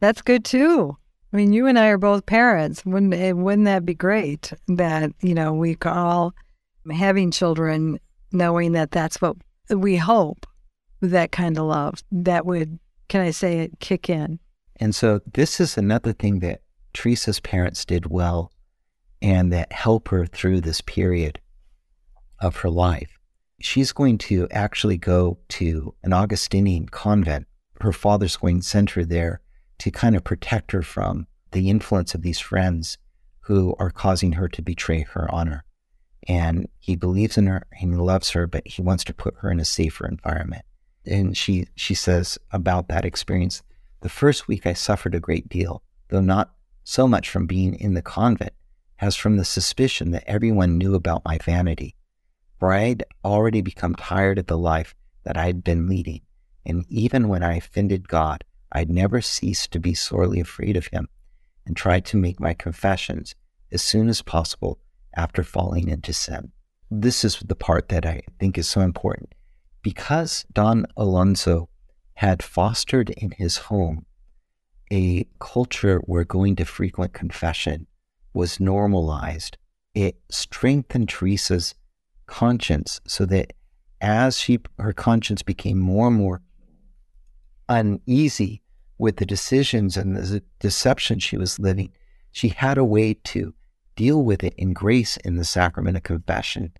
That's 0.00 0.20
good 0.20 0.44
too. 0.44 0.94
I 1.32 1.36
mean, 1.36 1.54
you 1.54 1.66
and 1.66 1.78
I 1.78 1.86
are 1.86 1.96
both 1.96 2.26
parents. 2.26 2.84
Wouldn't 2.84 3.14
it, 3.14 3.34
wouldn't 3.34 3.64
that 3.64 3.86
be 3.86 3.94
great? 3.94 4.52
That 4.68 5.10
you 5.22 5.34
know 5.34 5.54
we 5.54 5.78
all 5.86 6.34
having 6.92 7.30
children, 7.30 7.98
knowing 8.30 8.72
that 8.72 8.90
that's 8.90 9.22
what 9.22 9.36
we 9.70 9.96
hope 9.96 10.46
that 11.00 11.32
kind 11.32 11.56
of 11.56 11.64
love 11.64 12.02
that 12.12 12.44
would, 12.44 12.78
can 13.08 13.22
I 13.22 13.30
say 13.30 13.60
it, 13.60 13.80
kick 13.80 14.08
in. 14.08 14.38
And 14.76 14.94
so 14.94 15.20
this 15.34 15.60
is 15.60 15.76
another 15.76 16.12
thing 16.12 16.38
that 16.40 16.60
Teresa's 16.92 17.40
parents 17.40 17.84
did 17.84 18.06
well 18.06 18.52
and 19.20 19.52
that 19.52 19.72
help 19.72 20.08
her 20.08 20.26
through 20.26 20.60
this 20.60 20.80
period 20.80 21.40
of 22.40 22.56
her 22.58 22.70
life. 22.70 23.18
She's 23.60 23.92
going 23.92 24.18
to 24.18 24.48
actually 24.50 24.98
go 24.98 25.38
to 25.48 25.94
an 26.04 26.12
Augustinian 26.12 26.88
convent. 26.88 27.46
Her 27.80 27.92
father's 27.92 28.36
going 28.36 28.60
to 28.60 28.66
send 28.66 28.90
her 28.90 29.04
there 29.04 29.40
to 29.78 29.90
kind 29.90 30.14
of 30.14 30.22
protect 30.22 30.72
her 30.72 30.82
from 30.82 31.26
the 31.50 31.70
influence 31.70 32.14
of 32.14 32.22
these 32.22 32.38
friends 32.38 32.98
who 33.40 33.74
are 33.78 33.90
causing 33.90 34.32
her 34.32 34.48
to 34.48 34.62
betray 34.62 35.02
her 35.02 35.32
honor. 35.32 35.64
And 36.28 36.68
he 36.78 36.94
believes 36.94 37.38
in 37.38 37.46
her 37.46 37.66
and 37.80 37.94
he 37.94 37.98
loves 37.98 38.30
her, 38.30 38.46
but 38.46 38.66
he 38.66 38.82
wants 38.82 39.02
to 39.04 39.14
put 39.14 39.34
her 39.38 39.50
in 39.50 39.58
a 39.58 39.64
safer 39.64 40.06
environment 40.06 40.64
and 41.08 41.36
she 41.36 41.66
she 41.74 41.94
says 41.94 42.38
about 42.52 42.88
that 42.88 43.04
experience 43.04 43.62
the 44.00 44.08
first 44.08 44.48
week 44.48 44.66
i 44.66 44.72
suffered 44.72 45.14
a 45.14 45.20
great 45.20 45.48
deal 45.48 45.82
though 46.08 46.20
not 46.20 46.52
so 46.84 47.08
much 47.08 47.28
from 47.28 47.46
being 47.46 47.74
in 47.74 47.94
the 47.94 48.02
convent 48.02 48.52
as 49.00 49.14
from 49.14 49.36
the 49.36 49.44
suspicion 49.44 50.10
that 50.10 50.24
everyone 50.26 50.78
knew 50.78 50.94
about 50.94 51.24
my 51.24 51.38
vanity 51.38 51.94
for 52.58 52.72
i 52.72 52.80
had 52.80 53.04
already 53.24 53.60
become 53.60 53.94
tired 53.94 54.38
of 54.38 54.46
the 54.46 54.58
life 54.58 54.94
that 55.24 55.36
i 55.36 55.46
had 55.46 55.64
been 55.64 55.88
leading 55.88 56.20
and 56.64 56.84
even 56.88 57.28
when 57.28 57.42
i 57.42 57.56
offended 57.56 58.08
god 58.08 58.44
i 58.72 58.78
had 58.78 58.90
never 58.90 59.20
ceased 59.20 59.70
to 59.72 59.80
be 59.80 59.94
sorely 59.94 60.40
afraid 60.40 60.76
of 60.76 60.88
him 60.88 61.08
and 61.66 61.76
tried 61.76 62.04
to 62.04 62.16
make 62.16 62.40
my 62.40 62.54
confessions 62.54 63.34
as 63.70 63.82
soon 63.82 64.08
as 64.08 64.22
possible 64.22 64.78
after 65.14 65.42
falling 65.42 65.88
into 65.88 66.12
sin. 66.12 66.50
This 66.90 67.24
is 67.24 67.38
the 67.40 67.54
part 67.54 67.90
that 67.90 68.06
i 68.06 68.22
think 68.40 68.56
is 68.56 68.66
so 68.68 68.80
important 68.80 69.34
because 69.82 70.44
Don 70.52 70.86
Alonso 70.96 71.68
had 72.14 72.42
fostered 72.42 73.10
in 73.10 73.32
his 73.32 73.56
home 73.56 74.06
a 74.90 75.26
culture 75.38 75.98
where 76.04 76.24
going 76.24 76.56
to 76.56 76.64
frequent 76.64 77.12
confession 77.12 77.86
was 78.32 78.60
normalized, 78.60 79.58
it 79.94 80.16
strengthened 80.30 81.08
Teresa's 81.08 81.74
conscience 82.26 83.00
so 83.06 83.24
that 83.26 83.52
as 84.00 84.38
she 84.38 84.60
her 84.78 84.92
conscience 84.92 85.42
became 85.42 85.78
more 85.78 86.08
and 86.08 86.16
more 86.16 86.42
uneasy 87.68 88.62
with 88.98 89.16
the 89.16 89.26
decisions 89.26 89.96
and 89.96 90.16
the 90.16 90.42
deception 90.60 91.18
she 91.18 91.36
was 91.36 91.58
living, 91.58 91.92
she 92.32 92.48
had 92.48 92.78
a 92.78 92.84
way 92.84 93.14
to 93.14 93.54
deal 93.96 94.22
with 94.22 94.44
it 94.44 94.54
in 94.56 94.72
grace 94.72 95.16
in 95.18 95.36
the 95.36 95.44
sacrament 95.44 95.96
of 95.96 96.02
confession. 96.02 96.72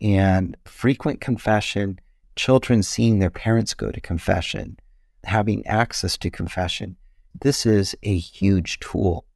And 0.00 0.56
frequent 0.64 1.20
confession 1.20 1.98
children 2.38 2.84
seeing 2.84 3.18
their 3.18 3.30
parents 3.30 3.74
go 3.74 3.90
to 3.90 4.00
confession, 4.00 4.78
having 5.24 5.66
access 5.66 6.16
to 6.16 6.30
confession, 6.30 6.96
this 7.40 7.66
is 7.66 7.96
a 8.04 8.16
huge 8.16 8.78
tool 8.78 9.26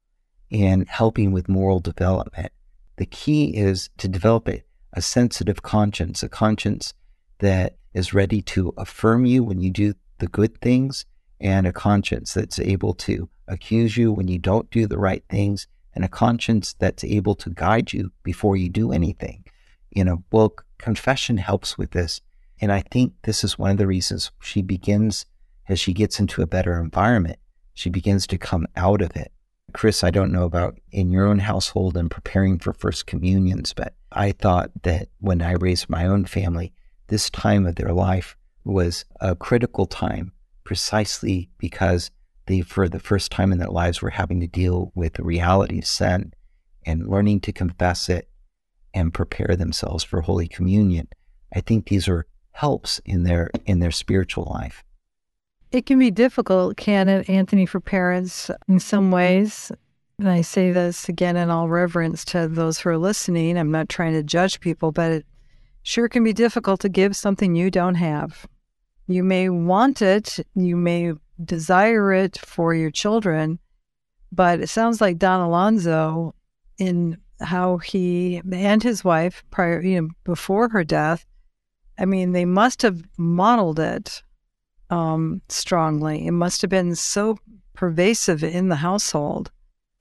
in 0.50 0.86
helping 0.86 1.32
with 1.32 1.48
moral 1.48 1.80
development. 1.80 2.52
The 2.96 3.06
key 3.06 3.56
is 3.56 3.90
to 3.98 4.06
develop 4.08 4.48
a, 4.48 4.62
a 4.92 5.02
sensitive 5.02 5.62
conscience, 5.62 6.22
a 6.22 6.28
conscience 6.28 6.94
that 7.40 7.76
is 7.92 8.14
ready 8.14 8.40
to 8.42 8.72
affirm 8.76 9.26
you 9.26 9.42
when 9.42 9.60
you 9.60 9.70
do 9.70 9.94
the 10.18 10.28
good 10.28 10.60
things, 10.60 11.04
and 11.40 11.66
a 11.66 11.72
conscience 11.72 12.32
that's 12.32 12.60
able 12.60 12.94
to 12.94 13.28
accuse 13.48 13.96
you 13.96 14.12
when 14.12 14.28
you 14.28 14.38
don't 14.38 14.70
do 14.70 14.86
the 14.86 14.98
right 14.98 15.24
things, 15.28 15.66
and 15.92 16.04
a 16.04 16.08
conscience 16.08 16.74
that's 16.78 17.02
able 17.02 17.34
to 17.34 17.50
guide 17.50 17.92
you 17.92 18.12
before 18.22 18.56
you 18.56 18.68
do 18.68 18.92
anything. 18.92 19.44
You 19.90 20.04
know, 20.04 20.22
well, 20.30 20.54
confession 20.78 21.38
helps 21.38 21.76
with 21.76 21.90
this. 21.90 22.20
And 22.62 22.70
I 22.70 22.85
think 22.92 23.14
this 23.25 23.42
is 23.42 23.59
one 23.59 23.72
of 23.72 23.77
the 23.77 23.88
reasons 23.88 24.31
she 24.40 24.62
begins, 24.62 25.27
as 25.68 25.81
she 25.81 25.92
gets 25.92 26.20
into 26.20 26.42
a 26.42 26.46
better 26.46 26.81
environment, 26.81 27.40
she 27.75 27.90
begins 27.90 28.25
to 28.29 28.38
come 28.38 28.68
out 28.77 29.03
of 29.03 29.16
it. 29.16 29.33
Kris, 29.72 30.05
I 30.05 30.12
don't 30.12 30.31
know 30.31 30.44
about 30.44 30.79
in 30.92 31.11
your 31.11 31.27
own 31.27 31.40
household 31.40 31.96
and 31.96 32.09
preparing 32.09 32.61
for 32.61 32.72
First 32.72 33.07
Communions, 33.07 33.72
but 33.72 33.94
I 34.12 34.31
thought 34.31 34.70
that 34.85 35.09
when 35.18 35.42
I 35.42 35.53
raised 35.53 35.90
my 35.90 36.07
own 36.07 36.25
family, 36.25 36.72
this 37.09 37.31
time 37.31 37.66
of 37.66 37.75
their 37.75 37.92
life 37.92 38.37
was 38.64 39.07
a 39.20 39.35
critical 39.35 39.87
time 39.87 40.31
precisely 40.62 41.51
because 41.59 42.12
they, 42.46 42.61
for 42.61 42.88
the 42.88 43.01
first 43.01 43.33
time 43.33 43.51
in 43.51 43.59
their 43.59 43.68
lives, 43.68 44.01
were 44.01 44.11
having 44.11 44.38
to 44.38 44.46
deal 44.46 44.92
with 44.94 45.14
the 45.14 45.25
reality 45.25 45.81
of 45.81 45.87
sin 45.87 46.33
and 46.87 47.09
learning 47.09 47.40
to 47.40 47.53
confess 47.53 48.09
it 48.09 48.29
and 48.94 49.12
prepare 49.12 49.57
themselves 49.57 50.05
for 50.05 50.20
Holy 50.20 50.46
Communion. 50.46 51.09
I 51.53 51.61
think 51.61 51.88
these 51.88 52.07
are 52.07 52.27
helps 52.52 53.00
in 53.04 53.24
their 53.24 53.50
in 53.66 53.80
their 53.80 53.90
spiritual 53.90 54.50
life. 54.52 54.84
It 55.70 55.86
can 55.86 55.98
be 55.98 56.10
difficult, 56.10 56.76
can 56.76 57.08
it, 57.08 57.28
Anthony, 57.30 57.64
for 57.64 57.80
parents 57.80 58.50
in 58.68 58.78
some 58.78 59.10
ways. 59.10 59.72
And 60.18 60.28
I 60.28 60.42
say 60.42 60.70
this 60.70 61.08
again 61.08 61.36
in 61.36 61.50
all 61.50 61.68
reverence 61.68 62.24
to 62.26 62.46
those 62.46 62.78
who 62.78 62.90
are 62.90 62.98
listening. 62.98 63.56
I'm 63.56 63.70
not 63.70 63.88
trying 63.88 64.12
to 64.12 64.22
judge 64.22 64.60
people, 64.60 64.92
but 64.92 65.10
it 65.10 65.26
sure 65.82 66.08
can 66.08 66.22
be 66.22 66.34
difficult 66.34 66.80
to 66.80 66.88
give 66.88 67.16
something 67.16 67.54
you 67.54 67.70
don't 67.70 67.94
have. 67.94 68.46
You 69.08 69.24
may 69.24 69.48
want 69.48 70.02
it, 70.02 70.38
you 70.54 70.76
may 70.76 71.14
desire 71.42 72.12
it 72.12 72.38
for 72.38 72.74
your 72.74 72.90
children, 72.90 73.58
but 74.30 74.60
it 74.60 74.68
sounds 74.68 75.00
like 75.00 75.18
Don 75.18 75.40
Alonso, 75.40 76.34
in 76.78 77.16
how 77.40 77.78
he 77.78 78.40
and 78.52 78.82
his 78.82 79.04
wife 79.04 79.42
prior, 79.50 79.80
you 79.80 80.02
know, 80.02 80.08
before 80.24 80.68
her 80.68 80.84
death, 80.84 81.26
I 81.98 82.05
mean, 82.05 82.33
they 82.33 82.44
must 82.44 82.83
have 82.83 83.02
modeled 83.18 83.78
it 83.78 84.22
um, 84.90 85.42
strongly. 85.48 86.26
It 86.26 86.33
must 86.33 86.61
have 86.62 86.70
been 86.70 86.94
so 86.94 87.38
pervasive 87.74 88.42
in 88.42 88.68
the 88.68 88.76
household. 88.76 89.50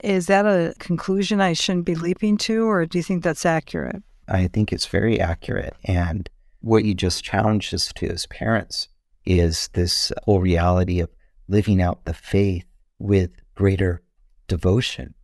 Is 0.02 0.26
that 0.26 0.46
a 0.46 0.74
conclusion 0.78 1.40
I 1.40 1.52
shouldn't 1.52 1.86
be 1.86 1.94
leaping 1.94 2.36
to, 2.38 2.68
or 2.68 2.86
do 2.86 2.98
you 2.98 3.04
think 3.04 3.22
that's 3.22 3.46
accurate? 3.46 4.02
I 4.28 4.48
think 4.48 4.72
it's 4.72 4.86
very 4.86 5.20
accurate. 5.20 5.74
And 5.84 6.28
what 6.60 6.84
you 6.84 6.94
just 6.94 7.24
challenged 7.24 7.72
us 7.72 7.92
to 7.94 8.08
as 8.08 8.26
parents 8.26 8.88
is 9.24 9.68
this 9.74 10.12
whole 10.24 10.40
reality 10.40 11.00
of 11.00 11.10
living 11.48 11.80
out 11.80 12.04
the 12.04 12.14
faith 12.14 12.64
with 12.98 13.30
greater 13.54 14.02
devotion 14.48 15.14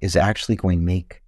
is 0.00 0.16
actually 0.16 0.56
going 0.56 0.80
to 0.80 0.84
make 0.84 1.22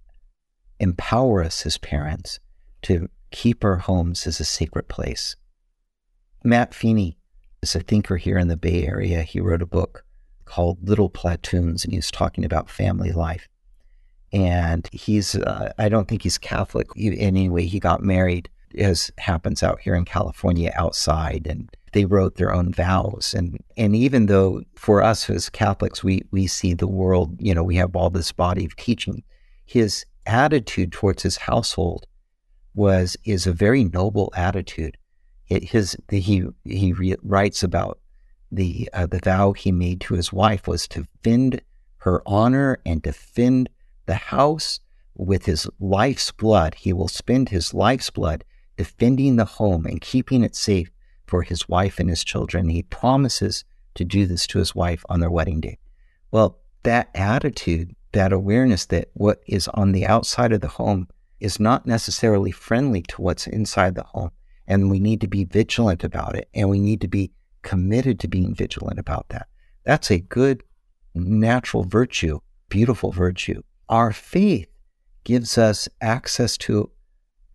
empower 0.79 1.43
us 1.43 1.65
as 1.65 1.77
parents 1.77 2.39
to 2.81 3.09
keep 3.35 3.65
our 3.65 3.75
homes 3.75 4.25
as 4.25 4.39
a 4.39 4.45
sacred 4.45 4.87
place. 4.87 5.35
Matt 6.45 6.73
Feeney 6.73 7.17
is 7.61 7.75
a 7.75 7.81
thinker 7.81 8.15
here 8.15 8.37
in 8.37 8.47
the 8.47 8.55
Bay 8.55 8.87
Area. 8.87 9.23
He 9.23 9.41
wrote 9.41 9.61
a 9.61 9.67
book 9.67 10.05
called 10.45 10.87
Little 10.87 11.09
Platoons, 11.09 11.83
and 11.83 11.91
he 11.91 11.97
was 11.97 12.11
talking 12.11 12.45
about 12.45 12.69
family 12.69 13.11
life. 13.11 13.49
And 14.31 14.87
he's, 14.93 15.35
uh, 15.35 15.73
I 15.77 15.89
don't 15.89 16.07
think 16.07 16.21
he's 16.21 16.37
Catholic. 16.37 16.87
Anyway, 16.97 17.65
he 17.65 17.77
got 17.77 18.01
married, 18.01 18.49
as 18.77 19.11
happens 19.17 19.63
out 19.63 19.81
here 19.81 19.95
in 19.95 20.05
California, 20.05 20.71
outside, 20.73 21.45
and 21.45 21.69
they 21.91 22.05
wrote 22.05 22.35
their 22.35 22.53
own 22.53 22.71
vows. 22.71 23.33
And 23.37 23.59
and 23.75 23.95
even 23.97 24.27
though 24.27 24.61
for 24.75 25.03
us 25.03 25.29
as 25.29 25.49
Catholics, 25.49 26.03
we 26.03 26.21
we 26.31 26.47
see 26.47 26.73
the 26.73 26.87
world, 26.87 27.35
you 27.39 27.53
know, 27.53 27.63
we 27.63 27.75
have 27.75 27.95
all 27.95 28.09
this 28.09 28.31
body 28.31 28.63
of 28.63 28.75
teaching, 28.77 29.23
his 29.65 30.05
attitude 30.25 30.93
towards 30.93 31.23
his 31.23 31.37
household 31.37 32.07
was 32.75 33.17
is 33.23 33.47
a 33.47 33.53
very 33.53 33.83
noble 33.83 34.31
attitude. 34.35 34.97
It, 35.47 35.63
his 35.63 35.95
he 36.09 36.45
he 36.63 36.93
re, 36.93 37.15
writes 37.23 37.63
about 37.63 37.99
the 38.51 38.89
uh, 38.93 39.05
the 39.05 39.19
vow 39.19 39.53
he 39.53 39.71
made 39.71 40.01
to 40.01 40.15
his 40.15 40.31
wife 40.33 40.67
was 40.67 40.87
to 40.89 41.07
defend 41.23 41.61
her 41.99 42.21
honor 42.25 42.79
and 42.85 43.01
defend 43.01 43.69
the 44.05 44.15
house 44.15 44.79
with 45.15 45.45
his 45.45 45.67
life's 45.79 46.31
blood. 46.31 46.75
He 46.75 46.93
will 46.93 47.07
spend 47.07 47.49
his 47.49 47.73
life's 47.73 48.09
blood 48.09 48.43
defending 48.77 49.35
the 49.35 49.45
home 49.45 49.85
and 49.85 50.01
keeping 50.01 50.43
it 50.43 50.55
safe 50.55 50.91
for 51.25 51.41
his 51.41 51.67
wife 51.67 51.99
and 51.99 52.09
his 52.09 52.23
children. 52.23 52.69
He 52.69 52.83
promises 52.83 53.63
to 53.95 54.03
do 54.03 54.25
this 54.25 54.45
to 54.47 54.59
his 54.59 54.75
wife 54.75 55.03
on 55.09 55.19
their 55.19 55.31
wedding 55.31 55.61
day. 55.61 55.77
Well, 56.31 56.59
that 56.83 57.09
attitude, 57.15 57.95
that 58.11 58.33
awareness 58.33 58.85
that 58.87 59.09
what 59.13 59.41
is 59.47 59.67
on 59.69 59.91
the 59.91 60.05
outside 60.05 60.51
of 60.53 60.61
the 60.61 60.67
home 60.67 61.07
is 61.39 61.59
not 61.59 61.85
necessarily 61.85 62.51
friendly 62.51 63.01
to 63.03 63.21
what's 63.21 63.47
inside 63.47 63.95
the 63.95 64.03
home. 64.03 64.31
And 64.67 64.89
we 64.89 64.99
need 64.99 65.21
to 65.21 65.27
be 65.27 65.43
vigilant 65.43 66.03
about 66.03 66.35
it. 66.35 66.49
And 66.53 66.69
we 66.69 66.79
need 66.79 67.01
to 67.01 67.07
be 67.07 67.31
committed 67.61 68.19
to 68.19 68.27
being 68.27 68.53
vigilant 68.55 68.99
about 68.99 69.29
that. 69.29 69.47
That's 69.83 70.09
a 70.11 70.19
good 70.19 70.63
natural 71.13 71.83
virtue, 71.83 72.39
beautiful 72.69 73.11
virtue. 73.11 73.61
Our 73.89 74.11
faith 74.11 74.69
gives 75.23 75.57
us 75.57 75.87
access 76.01 76.57
to 76.57 76.91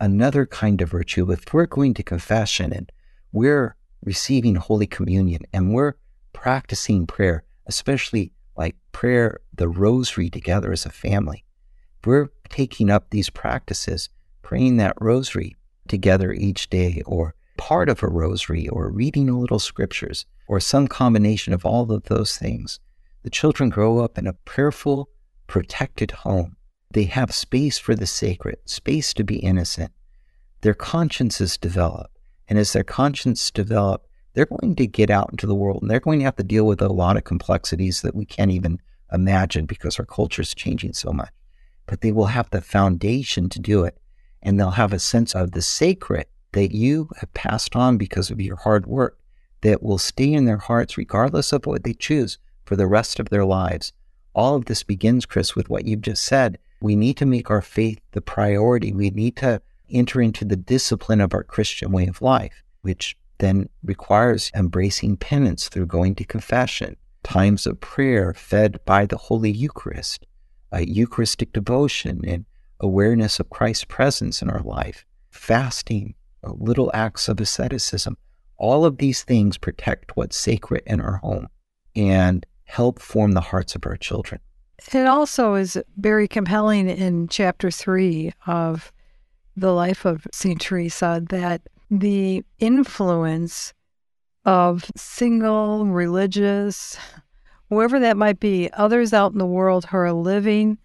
another 0.00 0.46
kind 0.46 0.80
of 0.80 0.90
virtue. 0.90 1.30
If 1.30 1.52
we're 1.52 1.66
going 1.66 1.94
to 1.94 2.02
confession 2.02 2.72
and 2.72 2.90
we're 3.32 3.76
receiving 4.02 4.54
Holy 4.56 4.86
Communion 4.86 5.42
and 5.52 5.74
we're 5.74 5.94
practicing 6.32 7.06
prayer, 7.06 7.44
especially 7.66 8.32
like 8.56 8.76
prayer, 8.92 9.40
the 9.54 9.68
rosary 9.68 10.30
together 10.30 10.72
as 10.72 10.86
a 10.86 10.90
family, 10.90 11.44
we're 12.04 12.30
taking 12.48 12.90
up 12.90 13.10
these 13.10 13.30
practices, 13.30 14.08
praying 14.42 14.76
that 14.78 14.96
rosary 15.00 15.56
together 15.88 16.32
each 16.32 16.70
day, 16.70 17.02
or 17.06 17.34
part 17.56 17.88
of 17.88 18.02
a 18.02 18.08
rosary, 18.08 18.68
or 18.68 18.90
reading 18.90 19.28
a 19.28 19.38
little 19.38 19.58
scriptures, 19.58 20.24
or 20.48 20.60
some 20.60 20.88
combination 20.88 21.52
of 21.52 21.66
all 21.66 21.90
of 21.92 22.04
those 22.04 22.36
things, 22.36 22.80
the 23.22 23.30
children 23.30 23.68
grow 23.70 23.98
up 23.98 24.16
in 24.16 24.26
a 24.26 24.32
prayerful, 24.32 25.10
protected 25.46 26.10
home. 26.10 26.56
They 26.92 27.04
have 27.04 27.34
space 27.34 27.78
for 27.78 27.94
the 27.94 28.06
sacred, 28.06 28.56
space 28.64 29.12
to 29.14 29.24
be 29.24 29.36
innocent. 29.36 29.92
Their 30.62 30.74
consciences 30.74 31.58
develop. 31.58 32.10
And 32.48 32.58
as 32.58 32.72
their 32.72 32.84
conscience 32.84 33.50
develop, 33.50 34.06
they're 34.32 34.46
going 34.46 34.74
to 34.76 34.86
get 34.86 35.10
out 35.10 35.28
into 35.30 35.46
the 35.46 35.54
world 35.54 35.82
and 35.82 35.90
they're 35.90 36.00
going 36.00 36.20
to 36.20 36.24
have 36.24 36.36
to 36.36 36.42
deal 36.42 36.66
with 36.66 36.80
a 36.80 36.88
lot 36.88 37.16
of 37.16 37.24
complexities 37.24 38.02
that 38.02 38.14
we 38.14 38.24
can't 38.24 38.50
even 38.50 38.80
imagine 39.12 39.66
because 39.66 39.98
our 39.98 40.04
culture 40.04 40.42
is 40.42 40.54
changing 40.54 40.94
so 40.94 41.12
much 41.12 41.30
but 41.86 42.00
they 42.00 42.12
will 42.12 42.26
have 42.26 42.50
the 42.50 42.60
foundation 42.60 43.48
to 43.48 43.58
do 43.58 43.84
it. 43.84 43.98
And 44.42 44.58
they'll 44.58 44.70
have 44.70 44.92
a 44.92 44.98
sense 44.98 45.34
of 45.34 45.52
the 45.52 45.62
sacred 45.62 46.26
that 46.52 46.74
you 46.74 47.10
have 47.18 47.32
passed 47.34 47.76
on 47.76 47.98
because 47.98 48.30
of 48.30 48.40
your 48.40 48.56
hard 48.56 48.86
work 48.86 49.18
that 49.62 49.82
will 49.82 49.98
stay 49.98 50.32
in 50.32 50.46
their 50.46 50.58
hearts 50.58 50.96
regardless 50.96 51.52
of 51.52 51.66
what 51.66 51.84
they 51.84 51.92
choose 51.92 52.38
for 52.64 52.76
the 52.76 52.86
rest 52.86 53.20
of 53.20 53.28
their 53.28 53.44
lives. 53.44 53.92
All 54.34 54.54
of 54.54 54.66
this 54.66 54.82
begins, 54.82 55.26
Kris, 55.26 55.54
with 55.54 55.68
what 55.68 55.86
you've 55.86 56.00
just 56.00 56.24
said. 56.24 56.58
We 56.80 56.96
need 56.96 57.16
to 57.18 57.26
make 57.26 57.50
our 57.50 57.60
faith 57.60 58.00
the 58.12 58.22
priority. 58.22 58.92
We 58.92 59.10
need 59.10 59.36
to 59.36 59.60
enter 59.90 60.22
into 60.22 60.44
the 60.44 60.56
discipline 60.56 61.20
of 61.20 61.34
our 61.34 61.42
Christian 61.42 61.92
way 61.92 62.06
of 62.06 62.22
life, 62.22 62.62
which 62.82 63.16
then 63.38 63.68
requires 63.82 64.50
embracing 64.54 65.16
penance 65.16 65.68
through 65.68 65.86
going 65.86 66.14
to 66.14 66.24
confession, 66.24 66.96
times 67.22 67.66
of 67.66 67.80
prayer 67.80 68.32
fed 68.32 68.78
by 68.84 69.06
the 69.06 69.16
Holy 69.16 69.50
Eucharist, 69.50 70.26
a 70.72 70.87
Eucharistic 70.87 71.52
devotion 71.52 72.20
and 72.26 72.44
awareness 72.80 73.40
of 73.40 73.50
Christ's 73.50 73.85
presence 73.85 74.42
in 74.42 74.50
our 74.50 74.62
life, 74.62 75.04
fasting, 75.30 76.14
uh, 76.44 76.52
little 76.52 76.90
acts 76.94 77.28
of 77.28 77.40
asceticism. 77.40 78.16
All 78.56 78.85
of 78.85 78.98
these 78.98 79.22
things 79.22 79.59
protect 79.59 80.16
what's 80.16 80.37
sacred 80.37 80.83
in 80.87 81.00
our 81.00 81.16
home 81.18 81.48
and 81.96 82.44
help 82.64 83.00
form 83.00 83.33
the 83.33 83.40
hearts 83.40 83.74
of 83.74 83.85
our 83.87 83.96
children. 83.96 84.40
It 84.92 85.06
also 85.06 85.54
is 85.54 85.78
very 85.96 86.26
compelling 86.26 86.88
in 86.88 87.28
chapter 87.28 87.70
three 87.70 88.33
of 88.46 88.92
the 89.56 89.72
life 89.72 90.04
of 90.04 90.26
St. 90.33 90.61
Teresa 90.61 91.22
that 91.28 91.62
the 91.90 92.44
influence 92.59 93.74
of 94.44 94.90
single 94.96 95.87
religious 95.87 96.96
whoever 97.70 97.98
that 98.00 98.16
might 98.16 98.40
be, 98.40 98.68
others 98.74 99.14
out 99.14 99.33
in 99.33 99.38
the 99.38 99.46
world 99.46 99.87
who 99.87 99.96
are 99.96 100.12
living 100.12 100.76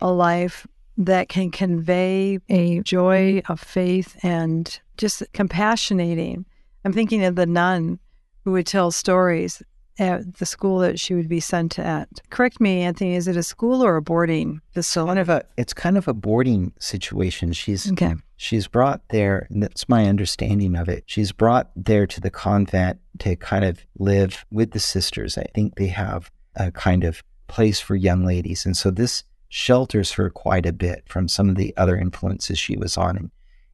a 0.00 0.12
life 0.12 0.66
that 0.98 1.28
can 1.28 1.50
convey 1.50 2.38
a 2.50 2.80
joy 2.80 3.40
of 3.48 3.58
faith 3.58 4.16
and 4.22 4.80
just 4.98 5.22
compassionating. 5.32 6.44
I'm 6.84 6.92
thinking 6.92 7.24
of 7.24 7.36
the 7.36 7.46
nun 7.46 7.98
who 8.44 8.52
would 8.52 8.66
tell 8.66 8.90
stories 8.90 9.62
at 9.98 10.38
the 10.38 10.46
school 10.46 10.78
that 10.80 10.98
she 10.98 11.14
would 11.14 11.28
be 11.28 11.40
sent 11.40 11.72
to 11.72 11.84
at. 11.84 12.08
Correct 12.30 12.60
me, 12.60 12.82
Anthony. 12.82 13.14
Is 13.14 13.28
it 13.28 13.36
a 13.36 13.42
school 13.42 13.84
or 13.84 13.96
a 13.96 14.02
boarding 14.02 14.60
facility? 14.72 15.10
Kind 15.10 15.18
of 15.20 15.28
a, 15.28 15.44
it's 15.56 15.72
kind 15.72 15.96
of 15.96 16.08
a 16.08 16.14
boarding 16.14 16.72
situation. 16.80 17.52
She's 17.52 17.90
okay. 17.92 18.14
She's 18.42 18.66
brought 18.66 19.08
there. 19.10 19.46
And 19.50 19.62
that's 19.62 19.88
my 19.88 20.06
understanding 20.06 20.74
of 20.76 20.88
it. 20.88 21.04
She's 21.06 21.32
brought 21.32 21.70
there 21.76 22.06
to 22.06 22.20
the 22.20 22.30
convent 22.30 22.98
to 23.20 23.36
kind 23.36 23.64
of 23.64 23.86
live 23.98 24.44
with 24.50 24.72
the 24.72 24.80
sisters. 24.80 25.38
I 25.38 25.46
think 25.54 25.76
they 25.76 25.86
have 25.86 26.30
a 26.56 26.70
kind 26.72 27.04
of 27.04 27.22
place 27.46 27.80
for 27.80 27.94
young 27.94 28.24
ladies, 28.24 28.64
and 28.66 28.76
so 28.76 28.90
this 28.90 29.24
shelters 29.48 30.12
her 30.12 30.30
quite 30.30 30.64
a 30.64 30.72
bit 30.72 31.04
from 31.06 31.28
some 31.28 31.50
of 31.50 31.56
the 31.56 31.74
other 31.76 31.96
influences 31.96 32.58
she 32.58 32.76
was 32.76 32.96
on. 32.96 33.16
And, 33.16 33.30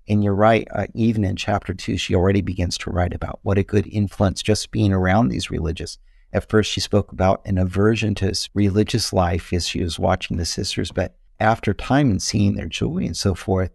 and 0.08 0.24
you're 0.24 0.34
right, 0.34 0.66
uh, 0.74 0.86
even 0.94 1.24
in 1.24 1.36
chapter 1.36 1.72
two, 1.72 1.96
she 1.96 2.14
already 2.14 2.40
begins 2.40 2.76
to 2.78 2.90
write 2.90 3.14
about 3.14 3.38
what 3.42 3.58
a 3.58 3.62
good 3.62 3.86
influence 3.86 4.42
just 4.42 4.70
being 4.70 4.92
around 4.92 5.28
these 5.28 5.50
religious 5.50 5.98
at 6.32 6.48
first, 6.48 6.70
she 6.70 6.80
spoke 6.80 7.10
about 7.10 7.40
an 7.46 7.56
aversion 7.56 8.14
to 8.16 8.32
religious 8.52 9.12
life 9.12 9.52
as 9.52 9.66
she 9.66 9.82
was 9.82 9.98
watching 9.98 10.36
the 10.36 10.44
sisters, 10.44 10.92
but 10.92 11.16
after 11.40 11.72
time 11.72 12.10
and 12.10 12.22
seeing 12.22 12.54
their 12.54 12.66
joy 12.66 12.98
and 12.98 13.16
so 13.16 13.34
forth, 13.34 13.70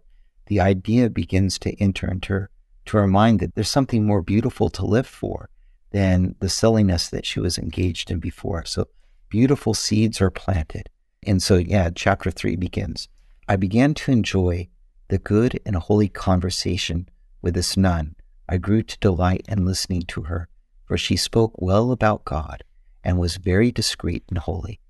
the 0.46 0.60
idea 0.60 1.10
begins 1.10 1.58
to 1.60 1.74
enter 1.80 2.08
into 2.10 2.32
her, 2.32 2.50
to 2.86 2.96
her 2.98 3.06
mind 3.06 3.40
that 3.40 3.54
there's 3.54 3.70
something 3.70 4.04
more 4.04 4.22
beautiful 4.22 4.68
to 4.70 4.84
live 4.84 5.06
for 5.06 5.48
than 5.90 6.34
the 6.40 6.48
silliness 6.48 7.08
that 7.08 7.26
she 7.26 7.40
was 7.40 7.58
engaged 7.58 8.10
in 8.10 8.18
before. 8.18 8.64
So 8.64 8.88
beautiful 9.28 9.74
seeds 9.74 10.20
are 10.20 10.30
planted. 10.30 10.88
And 11.26 11.42
so, 11.42 11.56
yeah, 11.56 11.90
chapter 11.94 12.30
three 12.30 12.56
begins. 12.56 13.08
I 13.48 13.56
began 13.56 13.94
to 13.94 14.12
enjoy 14.12 14.68
the 15.08 15.18
good 15.18 15.60
and 15.64 15.76
holy 15.76 16.08
conversation 16.08 17.08
with 17.40 17.54
this 17.54 17.76
nun. 17.76 18.16
I 18.48 18.58
grew 18.58 18.82
to 18.82 18.98
delight 18.98 19.46
in 19.48 19.64
listening 19.64 20.02
to 20.08 20.22
her 20.22 20.48
for 20.84 20.96
she 20.98 21.16
spoke 21.16 21.52
well 21.56 21.92
about 21.92 22.24
God 22.24 22.62
and 23.02 23.18
was 23.18 23.36
very 23.36 23.72
discreet 23.72 24.24
and 24.28 24.38
holy. 24.38 24.80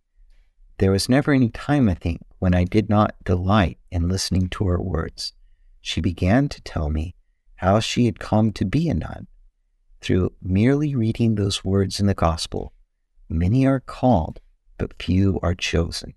There 0.78 0.90
was 0.90 1.08
never 1.08 1.32
any 1.32 1.50
time, 1.50 1.88
I 1.88 1.94
think, 1.94 2.20
when 2.40 2.54
I 2.54 2.64
did 2.64 2.88
not 2.88 3.14
delight 3.24 3.78
in 3.90 4.08
listening 4.08 4.48
to 4.50 4.66
her 4.66 4.80
words. 4.80 5.32
She 5.86 6.00
began 6.00 6.48
to 6.48 6.62
tell 6.62 6.88
me 6.88 7.14
how 7.56 7.78
she 7.78 8.06
had 8.06 8.18
come 8.18 8.52
to 8.52 8.64
be 8.64 8.88
a 8.88 8.94
nun. 8.94 9.26
Through 10.00 10.32
merely 10.40 10.94
reading 10.94 11.34
those 11.34 11.62
words 11.62 12.00
in 12.00 12.06
the 12.06 12.14
gospel, 12.14 12.72
many 13.28 13.66
are 13.66 13.80
called, 13.80 14.40
but 14.78 15.02
few 15.02 15.38
are 15.42 15.54
chosen. 15.54 16.14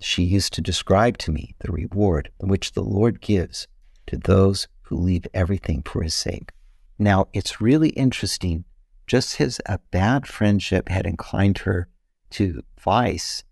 She 0.00 0.22
used 0.22 0.54
to 0.54 0.62
describe 0.62 1.18
to 1.18 1.30
me 1.30 1.54
the 1.58 1.70
reward 1.70 2.30
which 2.38 2.72
the 2.72 2.82
Lord 2.82 3.20
gives 3.20 3.68
to 4.06 4.16
those 4.16 4.66
who 4.84 4.96
leave 4.96 5.26
everything 5.34 5.82
for 5.82 6.02
his 6.02 6.14
sake. 6.14 6.50
Now, 6.98 7.28
it's 7.34 7.60
really 7.60 7.90
interesting 7.90 8.64
just 9.06 9.38
as 9.42 9.60
a 9.66 9.78
bad 9.90 10.26
friendship 10.26 10.88
had 10.88 11.04
inclined 11.04 11.58
her 11.58 11.86
to 12.30 12.62
vice, 12.80 13.44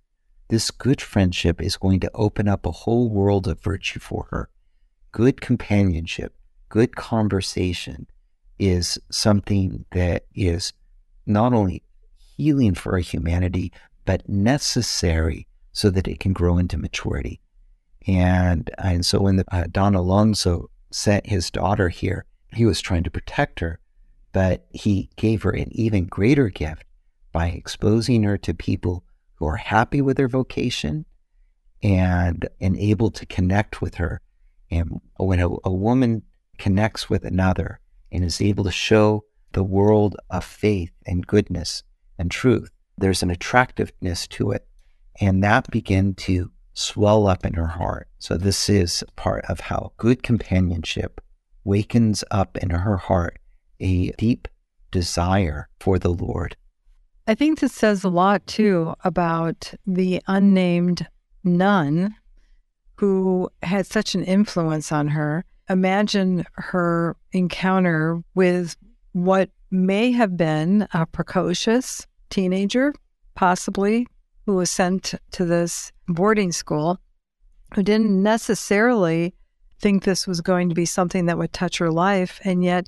this 0.49 0.71
good 0.71 1.03
friendship 1.03 1.61
is 1.61 1.77
going 1.77 2.01
to 2.01 2.11
open 2.15 2.49
up 2.49 2.65
a 2.65 2.71
whole 2.71 3.11
world 3.11 3.47
of 3.47 3.61
virtue 3.61 4.01
for 4.01 4.29
her. 4.31 4.49
Good 5.13 5.41
companionship, 5.41 6.35
good 6.69 6.97
conversation 6.97 8.07
is 8.59 8.99
something 9.11 9.85
that 9.93 10.25
is 10.35 10.73
not 11.27 11.53
only 11.53 11.83
healing 12.37 12.75
for 12.75 12.93
our 12.93 12.99
humanity, 12.99 13.73
but 14.05 14.29
necessary 14.29 15.47
so 15.73 15.91
that 15.91 16.09
it 16.09 16.21
can 16.21 16.33
grow 16.33 16.59
into 16.59 16.77
maturity. 16.77 17.41
And, 18.07 18.71
and 18.79 19.05
so 19.05 19.21
when 19.21 19.37
the, 19.37 19.45
uh, 19.53 19.65
Don 19.71 19.95
Alonso 19.95 20.71
sent 20.91 21.27
his 21.27 21.51
daughter 21.51 21.89
here, 21.89 22.25
he 22.53 22.65
was 22.65 22.81
trying 22.81 23.05
to 23.05 23.11
protect 23.11 23.61
her 23.61 23.81
but 24.33 24.67
he 24.71 25.11
gave 25.17 25.43
her 25.43 25.51
an 25.51 25.69
even 25.73 26.07
greater 26.07 26.49
gift 26.49 26.85
by 27.33 27.49
exposing 27.49 28.23
her 28.23 28.39
to 28.39 28.55
people 28.55 29.05
who 29.35 29.47
are 29.47 29.57
happy 29.57 30.01
with 30.01 30.17
their 30.17 30.29
vocation 30.29 31.05
and, 31.83 32.49
and 32.61 32.77
able 32.77 33.11
to 33.11 33.27
connect 33.27 33.81
with 33.81 33.97
her. 33.97 34.21
And 34.71 35.01
when 35.17 35.41
a, 35.41 35.49
a 35.65 35.73
woman 35.73 36.23
connects 36.59 37.09
with 37.09 37.25
another 37.25 37.81
and 38.13 38.25
is 38.25 38.41
able 38.41 38.65
to 38.65 38.71
show 38.71 39.25
the 39.53 39.65
world 39.65 40.17
of 40.31 40.45
faith 40.45 40.93
and 41.07 41.27
goodness 41.27 41.83
and 42.19 42.31
truth, 42.31 42.71
there's 42.97 43.23
an 43.23 43.31
attractiveness 43.31 44.27
to 44.29 44.53
it. 44.53 44.67
And 45.21 45.43
that 45.43 45.71
began 45.71 46.15
to 46.15 46.51
swell 46.73 47.27
up 47.27 47.45
in 47.45 47.55
her 47.55 47.67
heart. 47.67 48.09
So, 48.19 48.37
this 48.37 48.69
is 48.69 49.03
part 49.17 49.45
of 49.47 49.61
how 49.61 49.93
good 49.97 50.23
companionship 50.23 51.21
wakens 51.65 52.25
up 52.31 52.57
in 52.59 52.71
her 52.71 52.97
heart 52.97 53.39
a 53.81 54.11
deep 54.13 54.49
desire 54.91 55.69
for 55.79 55.99
the 55.99 56.11
Lord. 56.11 56.57
I 57.27 57.35
think 57.35 57.61
this 57.61 57.73
says 57.73 58.05
a 58.05 58.09
lot 58.09 58.47
too 58.47 58.95
about 59.05 59.73
the 59.87 60.23
unnamed 60.27 61.07
nun 61.45 62.15
who 63.01 63.49
had 63.63 63.87
such 63.87 64.15
an 64.15 64.23
influence 64.23 64.93
on 64.93 65.09
her. 65.09 65.43
Imagine 65.71 66.45
her 66.53 67.17
encounter 67.33 68.23
with 68.35 68.77
what 69.13 69.49
may 69.71 70.13
have 70.13 70.37
been 70.37 70.87
a 70.93 71.07
precocious 71.07 72.07
teenager, 72.29 72.93
possibly, 73.35 74.07
who 74.45 74.55
was 74.55 74.71
sent 74.71 75.15
to 75.31 75.47
this 75.47 75.91
boarding 76.09 76.53
school, 76.53 76.99
who 77.75 77.83
didn't 77.83 78.23
necessarily 78.23 79.33
think 79.81 80.05
this 80.05 80.27
was 80.27 80.43
going 80.43 80.69
to 80.69 80.75
be 80.75 80.85
something 80.85 81.25
that 81.25 81.39
would 81.39 81.55
touch 81.55 81.79
her 81.79 81.91
life. 81.91 82.39
And 82.45 82.63
yet, 82.63 82.87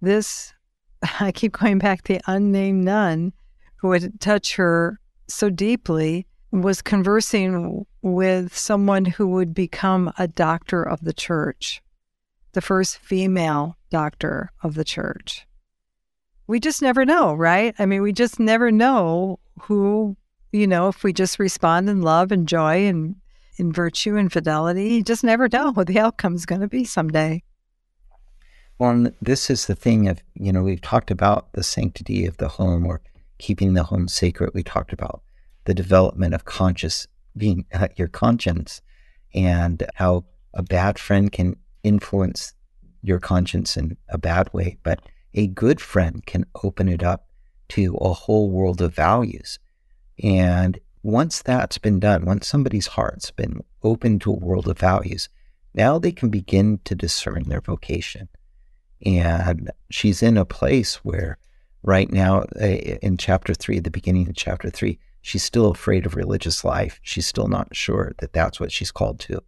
this, 0.00 0.54
I 1.20 1.30
keep 1.30 1.52
going 1.58 1.76
back, 1.76 2.04
the 2.04 2.22
unnamed 2.26 2.86
nun 2.86 3.34
who 3.76 3.88
would 3.88 4.18
touch 4.18 4.56
her 4.56 4.98
so 5.28 5.50
deeply 5.50 6.26
was 6.52 6.82
conversing 6.82 7.86
with 8.02 8.54
someone 8.56 9.06
who 9.06 9.26
would 9.28 9.54
become 9.54 10.12
a 10.18 10.28
doctor 10.28 10.82
of 10.82 11.00
the 11.00 11.14
church, 11.14 11.82
the 12.52 12.60
first 12.60 12.98
female 12.98 13.76
doctor 13.90 14.52
of 14.62 14.74
the 14.74 14.84
church. 14.84 15.46
We 16.46 16.60
just 16.60 16.82
never 16.82 17.06
know, 17.06 17.32
right? 17.32 17.74
I 17.78 17.86
mean, 17.86 18.02
we 18.02 18.12
just 18.12 18.38
never 18.38 18.70
know 18.70 19.38
who, 19.62 20.16
you 20.52 20.66
know, 20.66 20.88
if 20.88 21.02
we 21.02 21.14
just 21.14 21.38
respond 21.38 21.88
in 21.88 22.02
love 22.02 22.30
and 22.30 22.46
joy 22.46 22.86
and 22.86 23.16
in 23.56 23.72
virtue 23.72 24.16
and 24.16 24.30
fidelity, 24.30 24.90
you 24.90 25.02
just 25.02 25.24
never 25.24 25.48
know 25.48 25.72
what 25.72 25.86
the 25.86 25.98
outcome 25.98 26.34
is 26.34 26.44
going 26.44 26.60
to 26.60 26.68
be 26.68 26.84
someday. 26.84 27.42
Well, 28.78 29.06
this 29.22 29.48
is 29.48 29.66
the 29.66 29.74
thing 29.74 30.08
of, 30.08 30.22
you 30.34 30.52
know, 30.52 30.62
we've 30.62 30.80
talked 30.82 31.10
about 31.10 31.52
the 31.52 31.62
sanctity 31.62 32.26
of 32.26 32.36
the 32.36 32.48
home 32.48 32.84
or 32.84 33.00
keeping 33.38 33.72
the 33.72 33.84
home 33.84 34.08
sacred. 34.08 34.50
We 34.52 34.62
talked 34.62 34.92
about 34.92 35.22
the 35.64 35.74
development 35.74 36.34
of 36.34 36.44
conscious 36.44 37.06
being 37.36 37.64
uh, 37.72 37.88
your 37.96 38.08
conscience 38.08 38.80
and 39.34 39.84
how 39.94 40.24
a 40.54 40.62
bad 40.62 40.98
friend 40.98 41.32
can 41.32 41.56
influence 41.82 42.52
your 43.02 43.18
conscience 43.18 43.76
in 43.76 43.96
a 44.08 44.18
bad 44.18 44.52
way, 44.52 44.78
but 44.82 45.00
a 45.34 45.46
good 45.48 45.80
friend 45.80 46.24
can 46.26 46.44
open 46.62 46.88
it 46.88 47.02
up 47.02 47.28
to 47.68 47.94
a 47.96 48.12
whole 48.12 48.50
world 48.50 48.80
of 48.82 48.94
values. 48.94 49.58
And 50.22 50.78
once 51.02 51.42
that's 51.42 51.78
been 51.78 51.98
done, 51.98 52.24
once 52.24 52.46
somebody's 52.46 52.86
heart's 52.86 53.30
been 53.30 53.64
open 53.82 54.18
to 54.20 54.30
a 54.30 54.36
world 54.36 54.68
of 54.68 54.78
values, 54.78 55.28
now 55.74 55.98
they 55.98 56.12
can 56.12 56.28
begin 56.28 56.80
to 56.84 56.94
discern 56.94 57.44
their 57.44 57.60
vocation. 57.60 58.28
And 59.04 59.70
she's 59.90 60.22
in 60.22 60.36
a 60.36 60.44
place 60.44 60.96
where, 60.96 61.38
right 61.82 62.10
now, 62.12 62.44
eh, 62.60 62.98
in 63.02 63.16
chapter 63.16 63.54
three, 63.54 63.80
the 63.80 63.90
beginning 63.90 64.28
of 64.28 64.36
chapter 64.36 64.70
three, 64.70 65.00
she's 65.22 65.42
still 65.42 65.70
afraid 65.70 66.04
of 66.04 66.14
religious 66.14 66.64
life. 66.64 67.00
She's 67.02 67.26
still 67.26 67.48
not 67.48 67.74
sure 67.74 68.12
that 68.18 68.32
that's 68.32 68.60
what 68.60 68.72
she's 68.72 68.90
called 68.90 69.20
to. 69.20 69.42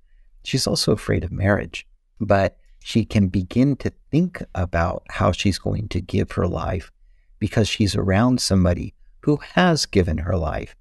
She's 0.45 0.67
also 0.67 0.93
afraid 0.93 1.25
of 1.25 1.33
marriage, 1.33 1.87
but 2.21 2.57
she 2.79 3.05
can 3.05 3.29
begin 3.29 3.77
to 3.77 3.93
think 4.11 4.43
about 4.55 5.03
how 5.11 5.33
she's 5.33 5.59
going 5.59 5.89
to 5.89 6.01
give 6.01 6.33
her 6.33 6.47
life 6.47 6.91
because 7.39 7.69
she's 7.69 7.97
around 7.97 8.41
somebody 8.41 8.95
who 9.21 9.37
has 9.55 9.87
given 9.87 10.19
her 10.19 10.37
life. 10.37 10.77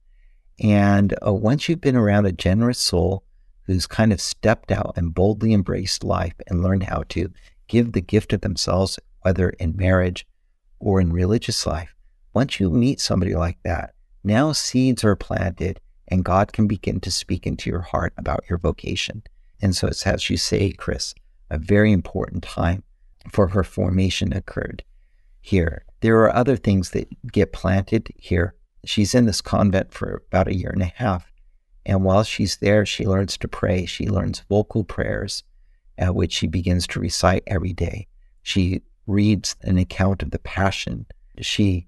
And 0.60 1.16
uh, 1.26 1.34
once 1.34 1.68
you've 1.68 1.82
been 1.82 1.96
around 1.96 2.26
a 2.26 2.32
generous 2.32 2.80
soul 2.80 3.24
who's 3.64 3.88
kind 3.88 4.14
of 4.14 4.22
stepped 4.22 4.72
out 4.72 4.94
and 4.98 5.14
boldly 5.14 5.54
embraced 5.54 6.04
life 6.04 6.36
and 6.48 6.62
learned 6.62 6.84
how 6.84 7.04
to 7.10 7.32
give 7.68 7.94
the 7.94 8.02
gift 8.02 8.34
of 8.34 8.42
themselves, 8.42 9.00
whether 9.22 9.50
in 9.52 9.76
marriage 9.76 10.28
or 10.80 11.00
in 11.00 11.14
religious 11.14 11.66
life, 11.66 11.96
once 12.34 12.60
you 12.60 12.70
meet 12.70 13.00
somebody 13.00 13.34
like 13.34 13.58
that, 13.64 13.94
now 14.24 14.52
seeds 14.52 15.04
are 15.04 15.16
planted 15.16 15.80
and 16.08 16.26
God 16.26 16.54
can 16.54 16.68
begin 16.68 17.00
to 17.02 17.12
speak 17.12 17.48
into 17.48 17.70
your 17.70 17.82
heart 17.82 18.14
about 18.18 18.44
your 18.50 18.60
vocation. 18.60 19.24
And 19.62 19.76
so 19.76 19.88
it's 19.88 20.06
as 20.06 20.30
you 20.30 20.38
say, 20.38 20.72
Kris, 20.72 21.16
a 21.50 21.58
very 21.58 21.92
important 21.92 22.44
time 22.44 22.84
for 23.32 23.48
her 23.48 23.64
formation 23.64 24.34
occurred 24.34 24.84
here. 25.42 25.86
There 26.02 26.20
are 26.20 26.36
other 26.36 26.58
things 26.58 26.92
that 26.92 27.08
get 27.32 27.54
planted 27.54 28.10
here. 28.18 28.56
She's 28.86 29.16
in 29.16 29.26
this 29.26 29.42
convent 29.42 29.94
for 29.94 30.24
about 30.28 30.48
a 30.48 30.56
year 30.56 30.70
and 30.70 30.82
a 30.82 30.94
half. 30.96 31.32
And 31.86 32.04
while 32.04 32.24
she's 32.24 32.58
there, 32.58 32.86
she 32.86 33.06
learns 33.06 33.38
to 33.38 33.48
pray. 33.48 33.86
She 33.86 34.08
learns 34.08 34.44
vocal 34.50 34.84
prayers, 34.84 35.44
uh, 35.98 36.14
which 36.14 36.34
she 36.34 36.48
begins 36.48 36.88
to 36.88 37.00
recite 37.00 37.44
every 37.48 37.74
day. 37.74 38.08
She 38.42 38.82
reads 39.06 39.56
an 39.62 39.78
account 39.78 40.24
of 40.24 40.32
the 40.32 40.40
Passion. 40.40 41.06
She 41.40 41.88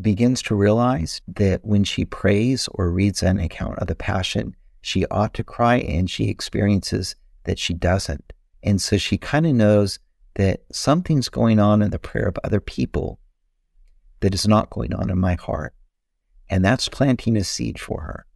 begins 0.00 0.42
to 0.42 0.54
realize 0.54 1.20
that 1.26 1.64
when 1.64 1.84
she 1.84 2.04
prays 2.04 2.68
or 2.72 2.90
reads 2.90 3.22
an 3.22 3.38
account 3.38 3.78
of 3.78 3.88
the 3.88 3.94
Passion, 3.94 4.54
she 4.82 5.06
ought 5.06 5.34
to 5.34 5.44
cry 5.44 5.76
and 5.76 6.08
she 6.10 6.28
experiences 6.28 7.16
that 7.44 7.58
she 7.58 7.74
doesn't. 7.74 8.32
And 8.62 8.80
so 8.80 8.96
she 8.96 9.18
kind 9.18 9.46
of 9.46 9.54
knows 9.54 9.98
that 10.34 10.60
something's 10.72 11.28
going 11.28 11.58
on 11.58 11.82
in 11.82 11.90
the 11.90 11.98
prayer 11.98 12.26
of 12.28 12.38
other 12.44 12.60
people 12.60 13.18
that 14.20 14.34
is 14.34 14.46
not 14.46 14.70
going 14.70 14.94
on 14.94 15.10
in 15.10 15.18
my 15.18 15.34
heart. 15.34 15.74
And 16.48 16.64
that's 16.64 16.88
planting 16.88 17.36
a 17.36 17.44
seed 17.44 17.78
for 17.78 18.02
her. 18.02 18.26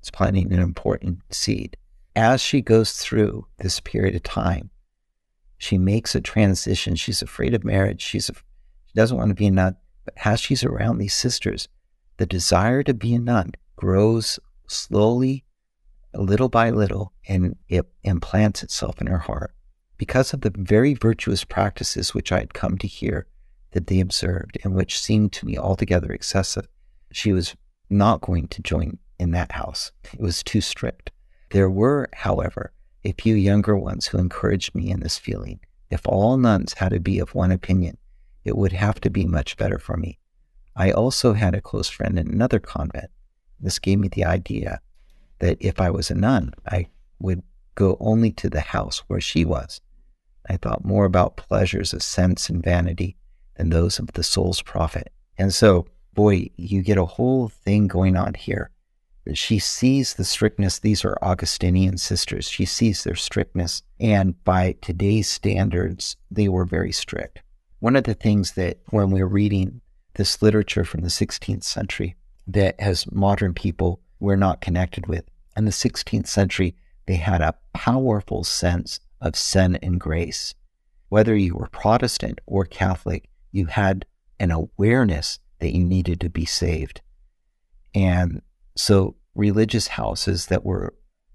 It's 0.00 0.10
planting 0.10 0.52
an 0.52 0.60
important 0.60 1.20
seed. 1.30 1.76
As 2.16 2.40
she 2.40 2.60
goes 2.60 2.92
through 2.92 3.46
this 3.58 3.80
period 3.80 4.14
of 4.14 4.22
time, 4.22 4.70
she 5.58 5.78
makes 5.78 6.14
a 6.14 6.20
transition. 6.20 6.96
She's 6.96 7.22
afraid 7.22 7.54
of 7.54 7.64
marriage. 7.64 8.00
She's 8.00 8.28
a, 8.28 8.34
she 8.34 8.94
doesn't 8.94 9.16
want 9.16 9.30
to 9.30 9.34
be 9.34 9.46
a 9.46 9.50
nun. 9.50 9.76
But 10.08 10.26
as 10.26 10.40
she's 10.40 10.64
around 10.64 10.96
these 10.96 11.12
sisters, 11.12 11.68
the 12.16 12.24
desire 12.24 12.82
to 12.82 12.94
be 12.94 13.14
a 13.14 13.18
nun 13.18 13.52
grows 13.76 14.40
slowly, 14.66 15.44
little 16.14 16.48
by 16.48 16.70
little, 16.70 17.12
and 17.28 17.56
it 17.68 17.86
implants 18.04 18.62
itself 18.62 19.02
in 19.02 19.06
her 19.06 19.18
heart. 19.18 19.54
Because 19.98 20.32
of 20.32 20.40
the 20.40 20.52
very 20.56 20.94
virtuous 20.94 21.44
practices 21.44 22.14
which 22.14 22.32
I 22.32 22.38
had 22.38 22.54
come 22.54 22.78
to 22.78 22.86
hear 22.86 23.26
that 23.72 23.88
they 23.88 24.00
observed 24.00 24.56
and 24.64 24.74
which 24.74 24.98
seemed 24.98 25.34
to 25.34 25.44
me 25.44 25.58
altogether 25.58 26.10
excessive, 26.10 26.68
she 27.12 27.34
was 27.34 27.54
not 27.90 28.22
going 28.22 28.48
to 28.48 28.62
join 28.62 28.96
in 29.18 29.32
that 29.32 29.52
house. 29.52 29.92
It 30.14 30.20
was 30.20 30.42
too 30.42 30.62
strict. 30.62 31.10
There 31.50 31.68
were, 31.68 32.08
however, 32.14 32.72
a 33.04 33.12
few 33.12 33.34
younger 33.34 33.76
ones 33.76 34.06
who 34.06 34.16
encouraged 34.16 34.74
me 34.74 34.90
in 34.90 35.00
this 35.00 35.18
feeling. 35.18 35.60
If 35.90 36.06
all 36.06 36.38
nuns 36.38 36.72
had 36.72 36.92
to 36.92 36.98
be 36.98 37.18
of 37.18 37.34
one 37.34 37.52
opinion, 37.52 37.98
it 38.48 38.56
would 38.56 38.72
have 38.72 39.00
to 39.02 39.10
be 39.10 39.26
much 39.26 39.56
better 39.56 39.78
for 39.78 39.96
me. 39.96 40.18
I 40.74 40.90
also 40.90 41.34
had 41.34 41.54
a 41.54 41.60
close 41.60 41.88
friend 41.88 42.18
in 42.18 42.28
another 42.28 42.58
convent. 42.58 43.10
This 43.60 43.78
gave 43.78 43.98
me 43.98 44.08
the 44.08 44.24
idea 44.24 44.80
that 45.38 45.58
if 45.60 45.80
I 45.80 45.90
was 45.90 46.10
a 46.10 46.14
nun, 46.14 46.54
I 46.66 46.88
would 47.20 47.42
go 47.74 47.96
only 48.00 48.32
to 48.32 48.48
the 48.48 48.60
house 48.60 49.04
where 49.06 49.20
she 49.20 49.44
was. 49.44 49.80
I 50.48 50.56
thought 50.56 50.84
more 50.84 51.04
about 51.04 51.36
pleasures 51.36 51.92
of 51.92 52.02
sense 52.02 52.48
and 52.48 52.62
vanity 52.62 53.16
than 53.56 53.70
those 53.70 53.98
of 53.98 54.12
the 54.14 54.22
soul's 54.22 54.62
profit. 54.62 55.12
And 55.36 55.52
so, 55.52 55.86
boy, 56.14 56.48
you 56.56 56.82
get 56.82 56.96
a 56.96 57.04
whole 57.04 57.48
thing 57.48 57.86
going 57.86 58.16
on 58.16 58.34
here. 58.34 58.70
She 59.34 59.58
sees 59.58 60.14
the 60.14 60.24
strictness. 60.24 60.78
These 60.78 61.04
are 61.04 61.18
Augustinian 61.20 61.98
sisters. 61.98 62.48
She 62.48 62.64
sees 62.64 63.04
their 63.04 63.14
strictness. 63.14 63.82
And 64.00 64.42
by 64.44 64.76
today's 64.80 65.28
standards, 65.28 66.16
they 66.30 66.48
were 66.48 66.64
very 66.64 66.92
strict. 66.92 67.42
One 67.80 67.94
of 67.94 68.04
the 68.04 68.14
things 68.14 68.52
that 68.52 68.80
when 68.90 69.10
we're 69.10 69.26
reading 69.26 69.80
this 70.14 70.42
literature 70.42 70.84
from 70.84 71.02
the 71.02 71.08
16th 71.08 71.62
century 71.62 72.16
that 72.46 72.74
as 72.80 73.10
modern 73.12 73.54
people 73.54 74.00
we're 74.18 74.36
not 74.36 74.60
connected 74.60 75.06
with, 75.06 75.24
in 75.56 75.64
the 75.64 75.70
16th 75.70 76.26
century, 76.26 76.74
they 77.06 77.16
had 77.16 77.40
a 77.40 77.54
powerful 77.72 78.42
sense 78.42 78.98
of 79.20 79.36
sin 79.36 79.78
and 79.80 80.00
grace. 80.00 80.54
Whether 81.08 81.36
you 81.36 81.54
were 81.54 81.68
Protestant 81.68 82.40
or 82.46 82.64
Catholic, 82.64 83.28
you 83.52 83.66
had 83.66 84.06
an 84.40 84.50
awareness 84.50 85.38
that 85.60 85.72
you 85.72 85.84
needed 85.84 86.20
to 86.20 86.28
be 86.28 86.44
saved. 86.44 87.00
And 87.94 88.42
so, 88.76 89.14
religious 89.34 89.88
houses 89.88 90.46
that 90.46 90.64
were 90.64 90.94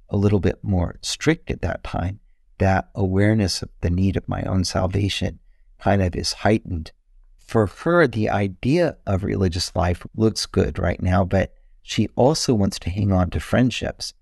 a 0.10 0.18
little 0.18 0.40
bit 0.40 0.62
more 0.62 1.00
strict 1.02 1.50
at 1.50 1.62
that 1.62 1.84
time, 1.84 2.20
that 2.58 2.90
awareness 2.96 3.62
of 3.62 3.70
the 3.82 3.90
need 3.90 4.18
of 4.18 4.28
my 4.28 4.42
own 4.44 4.66
salvation 4.66 5.40
kind 5.84 6.02
of 6.02 6.16
is 6.16 6.34
heightened. 6.34 6.92
For 7.38 7.66
her, 7.68 8.08
the 8.08 8.30
idea 8.30 8.96
of 9.06 9.24
religious 9.24 9.76
life 9.76 10.06
looks 10.16 10.46
good 10.46 10.80
right 10.80 11.02
now, 11.02 11.26
but 11.26 11.54
she 11.82 12.08
also 12.16 12.54
wants 12.54 12.80
to 12.80 12.90
hang 12.90 13.12
on 13.12 13.30
to 13.32 13.40
friendships. 13.40 14.14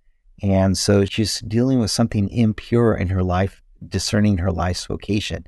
And 0.42 0.76
so 0.76 1.06
she's 1.06 1.40
dealing 1.42 1.80
with 1.80 1.92
something 1.92 2.30
impure 2.30 2.96
in 2.96 3.10
her 3.10 3.22
life, 3.22 3.62
discerning 3.88 4.40
her 4.40 4.52
life's 4.52 4.88
vocation. 4.88 5.46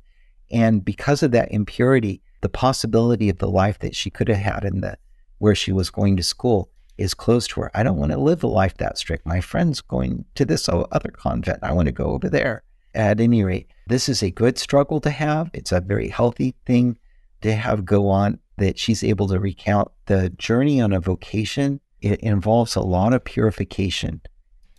And 0.52 0.84
because 0.84 1.24
of 1.24 1.32
that 1.32 1.50
impurity, 1.50 2.22
the 2.42 2.48
possibility 2.48 3.28
of 3.28 3.38
the 3.38 3.50
life 3.50 3.80
that 3.80 3.96
she 3.96 4.10
could 4.10 4.28
have 4.28 4.38
had 4.38 4.64
in 4.64 4.80
the 4.82 4.96
where 5.38 5.56
she 5.56 5.72
was 5.72 5.90
going 5.90 6.16
to 6.16 6.22
school 6.22 6.70
is 6.96 7.12
close 7.12 7.48
to 7.48 7.60
her. 7.60 7.70
I 7.74 7.82
don't 7.82 7.98
want 7.98 8.12
to 8.12 8.18
live 8.18 8.44
a 8.44 8.46
life 8.46 8.76
that 8.76 8.98
strict. 8.98 9.26
My 9.26 9.40
friend's 9.40 9.80
going 9.80 10.24
to 10.36 10.44
this 10.44 10.68
other 10.68 11.10
convent. 11.10 11.58
I 11.64 11.72
want 11.72 11.86
to 11.86 11.92
go 11.92 12.04
over 12.04 12.28
there. 12.28 12.62
At 12.94 13.20
any 13.20 13.42
rate, 13.42 13.66
this 13.86 14.08
is 14.08 14.22
a 14.22 14.30
good 14.30 14.58
struggle 14.58 15.00
to 15.00 15.10
have. 15.10 15.50
It's 15.52 15.72
a 15.72 15.80
very 15.80 16.08
healthy 16.08 16.54
thing 16.64 16.98
to 17.42 17.54
have 17.54 17.84
go 17.84 18.08
on 18.08 18.38
that 18.56 18.78
she's 18.78 19.04
able 19.04 19.28
to 19.28 19.38
recount. 19.38 19.90
The 20.06 20.30
journey 20.30 20.80
on 20.80 20.92
a 20.92 21.00
vocation, 21.00 21.80
it 22.00 22.20
involves 22.20 22.76
a 22.76 22.80
lot 22.80 23.12
of 23.12 23.24
purification. 23.24 24.22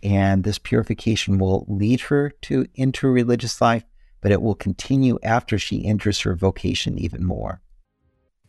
And 0.02 0.44
this 0.44 0.58
purification 0.58 1.38
will 1.38 1.64
lead 1.68 2.00
her 2.02 2.30
to 2.42 2.66
enter 2.76 3.10
religious 3.10 3.60
life, 3.60 3.84
but 4.20 4.32
it 4.32 4.42
will 4.42 4.54
continue 4.54 5.18
after 5.22 5.58
she 5.58 5.84
enters 5.84 6.20
her 6.20 6.34
vocation 6.34 6.98
even 6.98 7.24
more. 7.24 7.60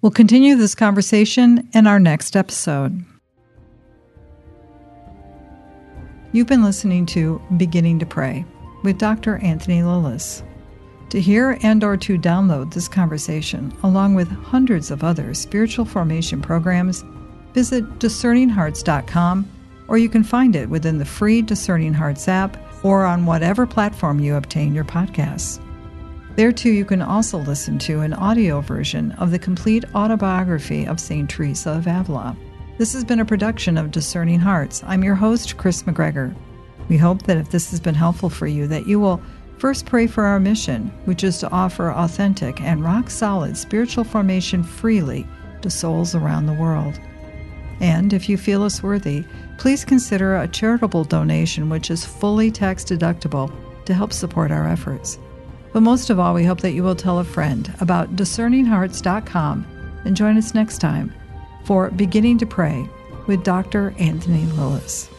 We'll 0.02 0.12
continue 0.12 0.56
this 0.56 0.76
conversation 0.76 1.68
in 1.74 1.88
our 1.88 2.00
next 2.00 2.36
episode. 2.36 3.04
You've 6.32 6.48
been 6.48 6.64
listening 6.64 7.06
to 7.08 7.42
Beginning 7.58 8.00
to 8.00 8.06
Pray 8.06 8.46
with 8.88 8.98
Dr. 8.98 9.36
Anthony 9.40 9.84
Lilles. 9.84 10.44
To 11.10 11.20
hear 11.20 11.58
and 11.62 11.84
or 11.84 11.98
to 11.98 12.18
download 12.18 12.74
this 12.74 12.88
conversation 12.88 13.74
along 13.84 14.16
with 14.16 14.30
hundreds 14.30 14.92
of 14.92 15.04
other 15.04 15.34
spiritual 15.34 15.84
formation 15.84 16.42
programs, 16.42 17.04
visit 17.54 17.84
discerninghearts.com 18.00 19.46
or 19.90 19.98
you 19.98 20.08
can 20.08 20.24
find 20.24 20.56
it 20.56 20.70
within 20.70 21.00
the 21.00 21.04
free 21.04 21.42
Discerning 21.42 21.94
Hearts 21.94 22.30
app 22.30 22.56
or 22.82 23.04
on 23.04 23.26
whatever 23.26 23.68
platform 23.68 24.22
you 24.22 24.36
obtain 24.36 24.74
your 24.74 24.86
podcasts. 24.86 25.62
There 26.38 26.54
too 26.54 26.72
you 26.72 26.86
can 26.86 27.02
also 27.02 27.40
listen 27.40 27.78
to 27.80 28.00
an 28.00 28.14
audio 28.14 28.62
version 28.62 29.12
of 29.14 29.32
the 29.32 29.40
complete 29.40 29.84
autobiography 29.96 30.88
of 30.88 31.02
St. 31.02 31.30
Teresa 31.30 31.72
of 31.72 31.88
Avila. 31.88 32.38
This 32.78 32.94
has 32.94 33.04
been 33.04 33.20
a 33.20 33.26
production 33.26 33.78
of 33.78 33.92
Discerning 33.92 34.40
Hearts. 34.40 34.82
I'm 34.88 35.04
your 35.04 35.16
host, 35.16 35.58
Kris 35.58 35.84
McGregor. 35.84 36.34
We 36.90 36.98
hope 36.98 37.24
that 37.24 37.38
if 37.38 37.50
this 37.50 37.72
has 37.72 37.80
been 37.80 37.96
helpful 37.96 38.30
for 38.30 38.48
you, 38.48 38.68
that 38.68 38.88
you 38.88 39.00
will 39.00 39.22
First, 39.58 39.88
pray 39.88 40.06
for 40.06 40.24
our 40.24 40.40
mission, 40.40 40.92
which 41.06 41.24
is 41.24 41.40
to 41.40 41.50
offer 41.50 41.92
authentic 41.92 42.62
and 42.62 42.84
rock 42.84 43.10
solid 43.10 43.58
spiritual 43.58 44.04
formation 44.04 44.64
freely 44.64 45.26
to 45.64 45.70
souls 45.70 46.14
around 46.14 46.46
the 46.46 46.54
world. 46.54 47.00
And 47.80 48.14
if 48.14 48.30
you 48.30 48.38
feel 48.38 48.64
us 48.64 48.84
worthy, 48.84 49.24
please 49.58 49.84
consider 49.84 50.36
a 50.36 50.48
charitable 50.48 51.06
donation 51.06 51.70
which 51.70 51.90
is 51.90 52.06
fully 52.06 52.52
tax 52.52 52.84
deductible 52.84 53.52
to 53.86 53.94
help 53.94 54.14
support 54.14 54.52
our 54.52 54.68
efforts. 54.68 55.18
But 55.74 55.82
most 55.82 56.10
of 56.12 56.20
all, 56.20 56.34
we 56.34 56.46
hope 56.46 56.62
that 56.62 56.74
you 56.74 56.84
will 56.84 56.96
tell 56.96 57.20
a 57.20 57.24
friend 57.24 57.74
about 57.80 58.16
discerninghearts.com 58.16 59.66
and 60.06 60.16
join 60.16 60.38
us 60.38 60.54
next 60.54 60.78
time 60.80 61.14
for 61.66 61.90
Beginning 61.92 62.38
to 62.38 62.46
Pray 62.46 62.88
with 63.26 63.44
Dr. 63.44 63.94
Anthony 63.98 64.46
Lilles. 64.54 65.10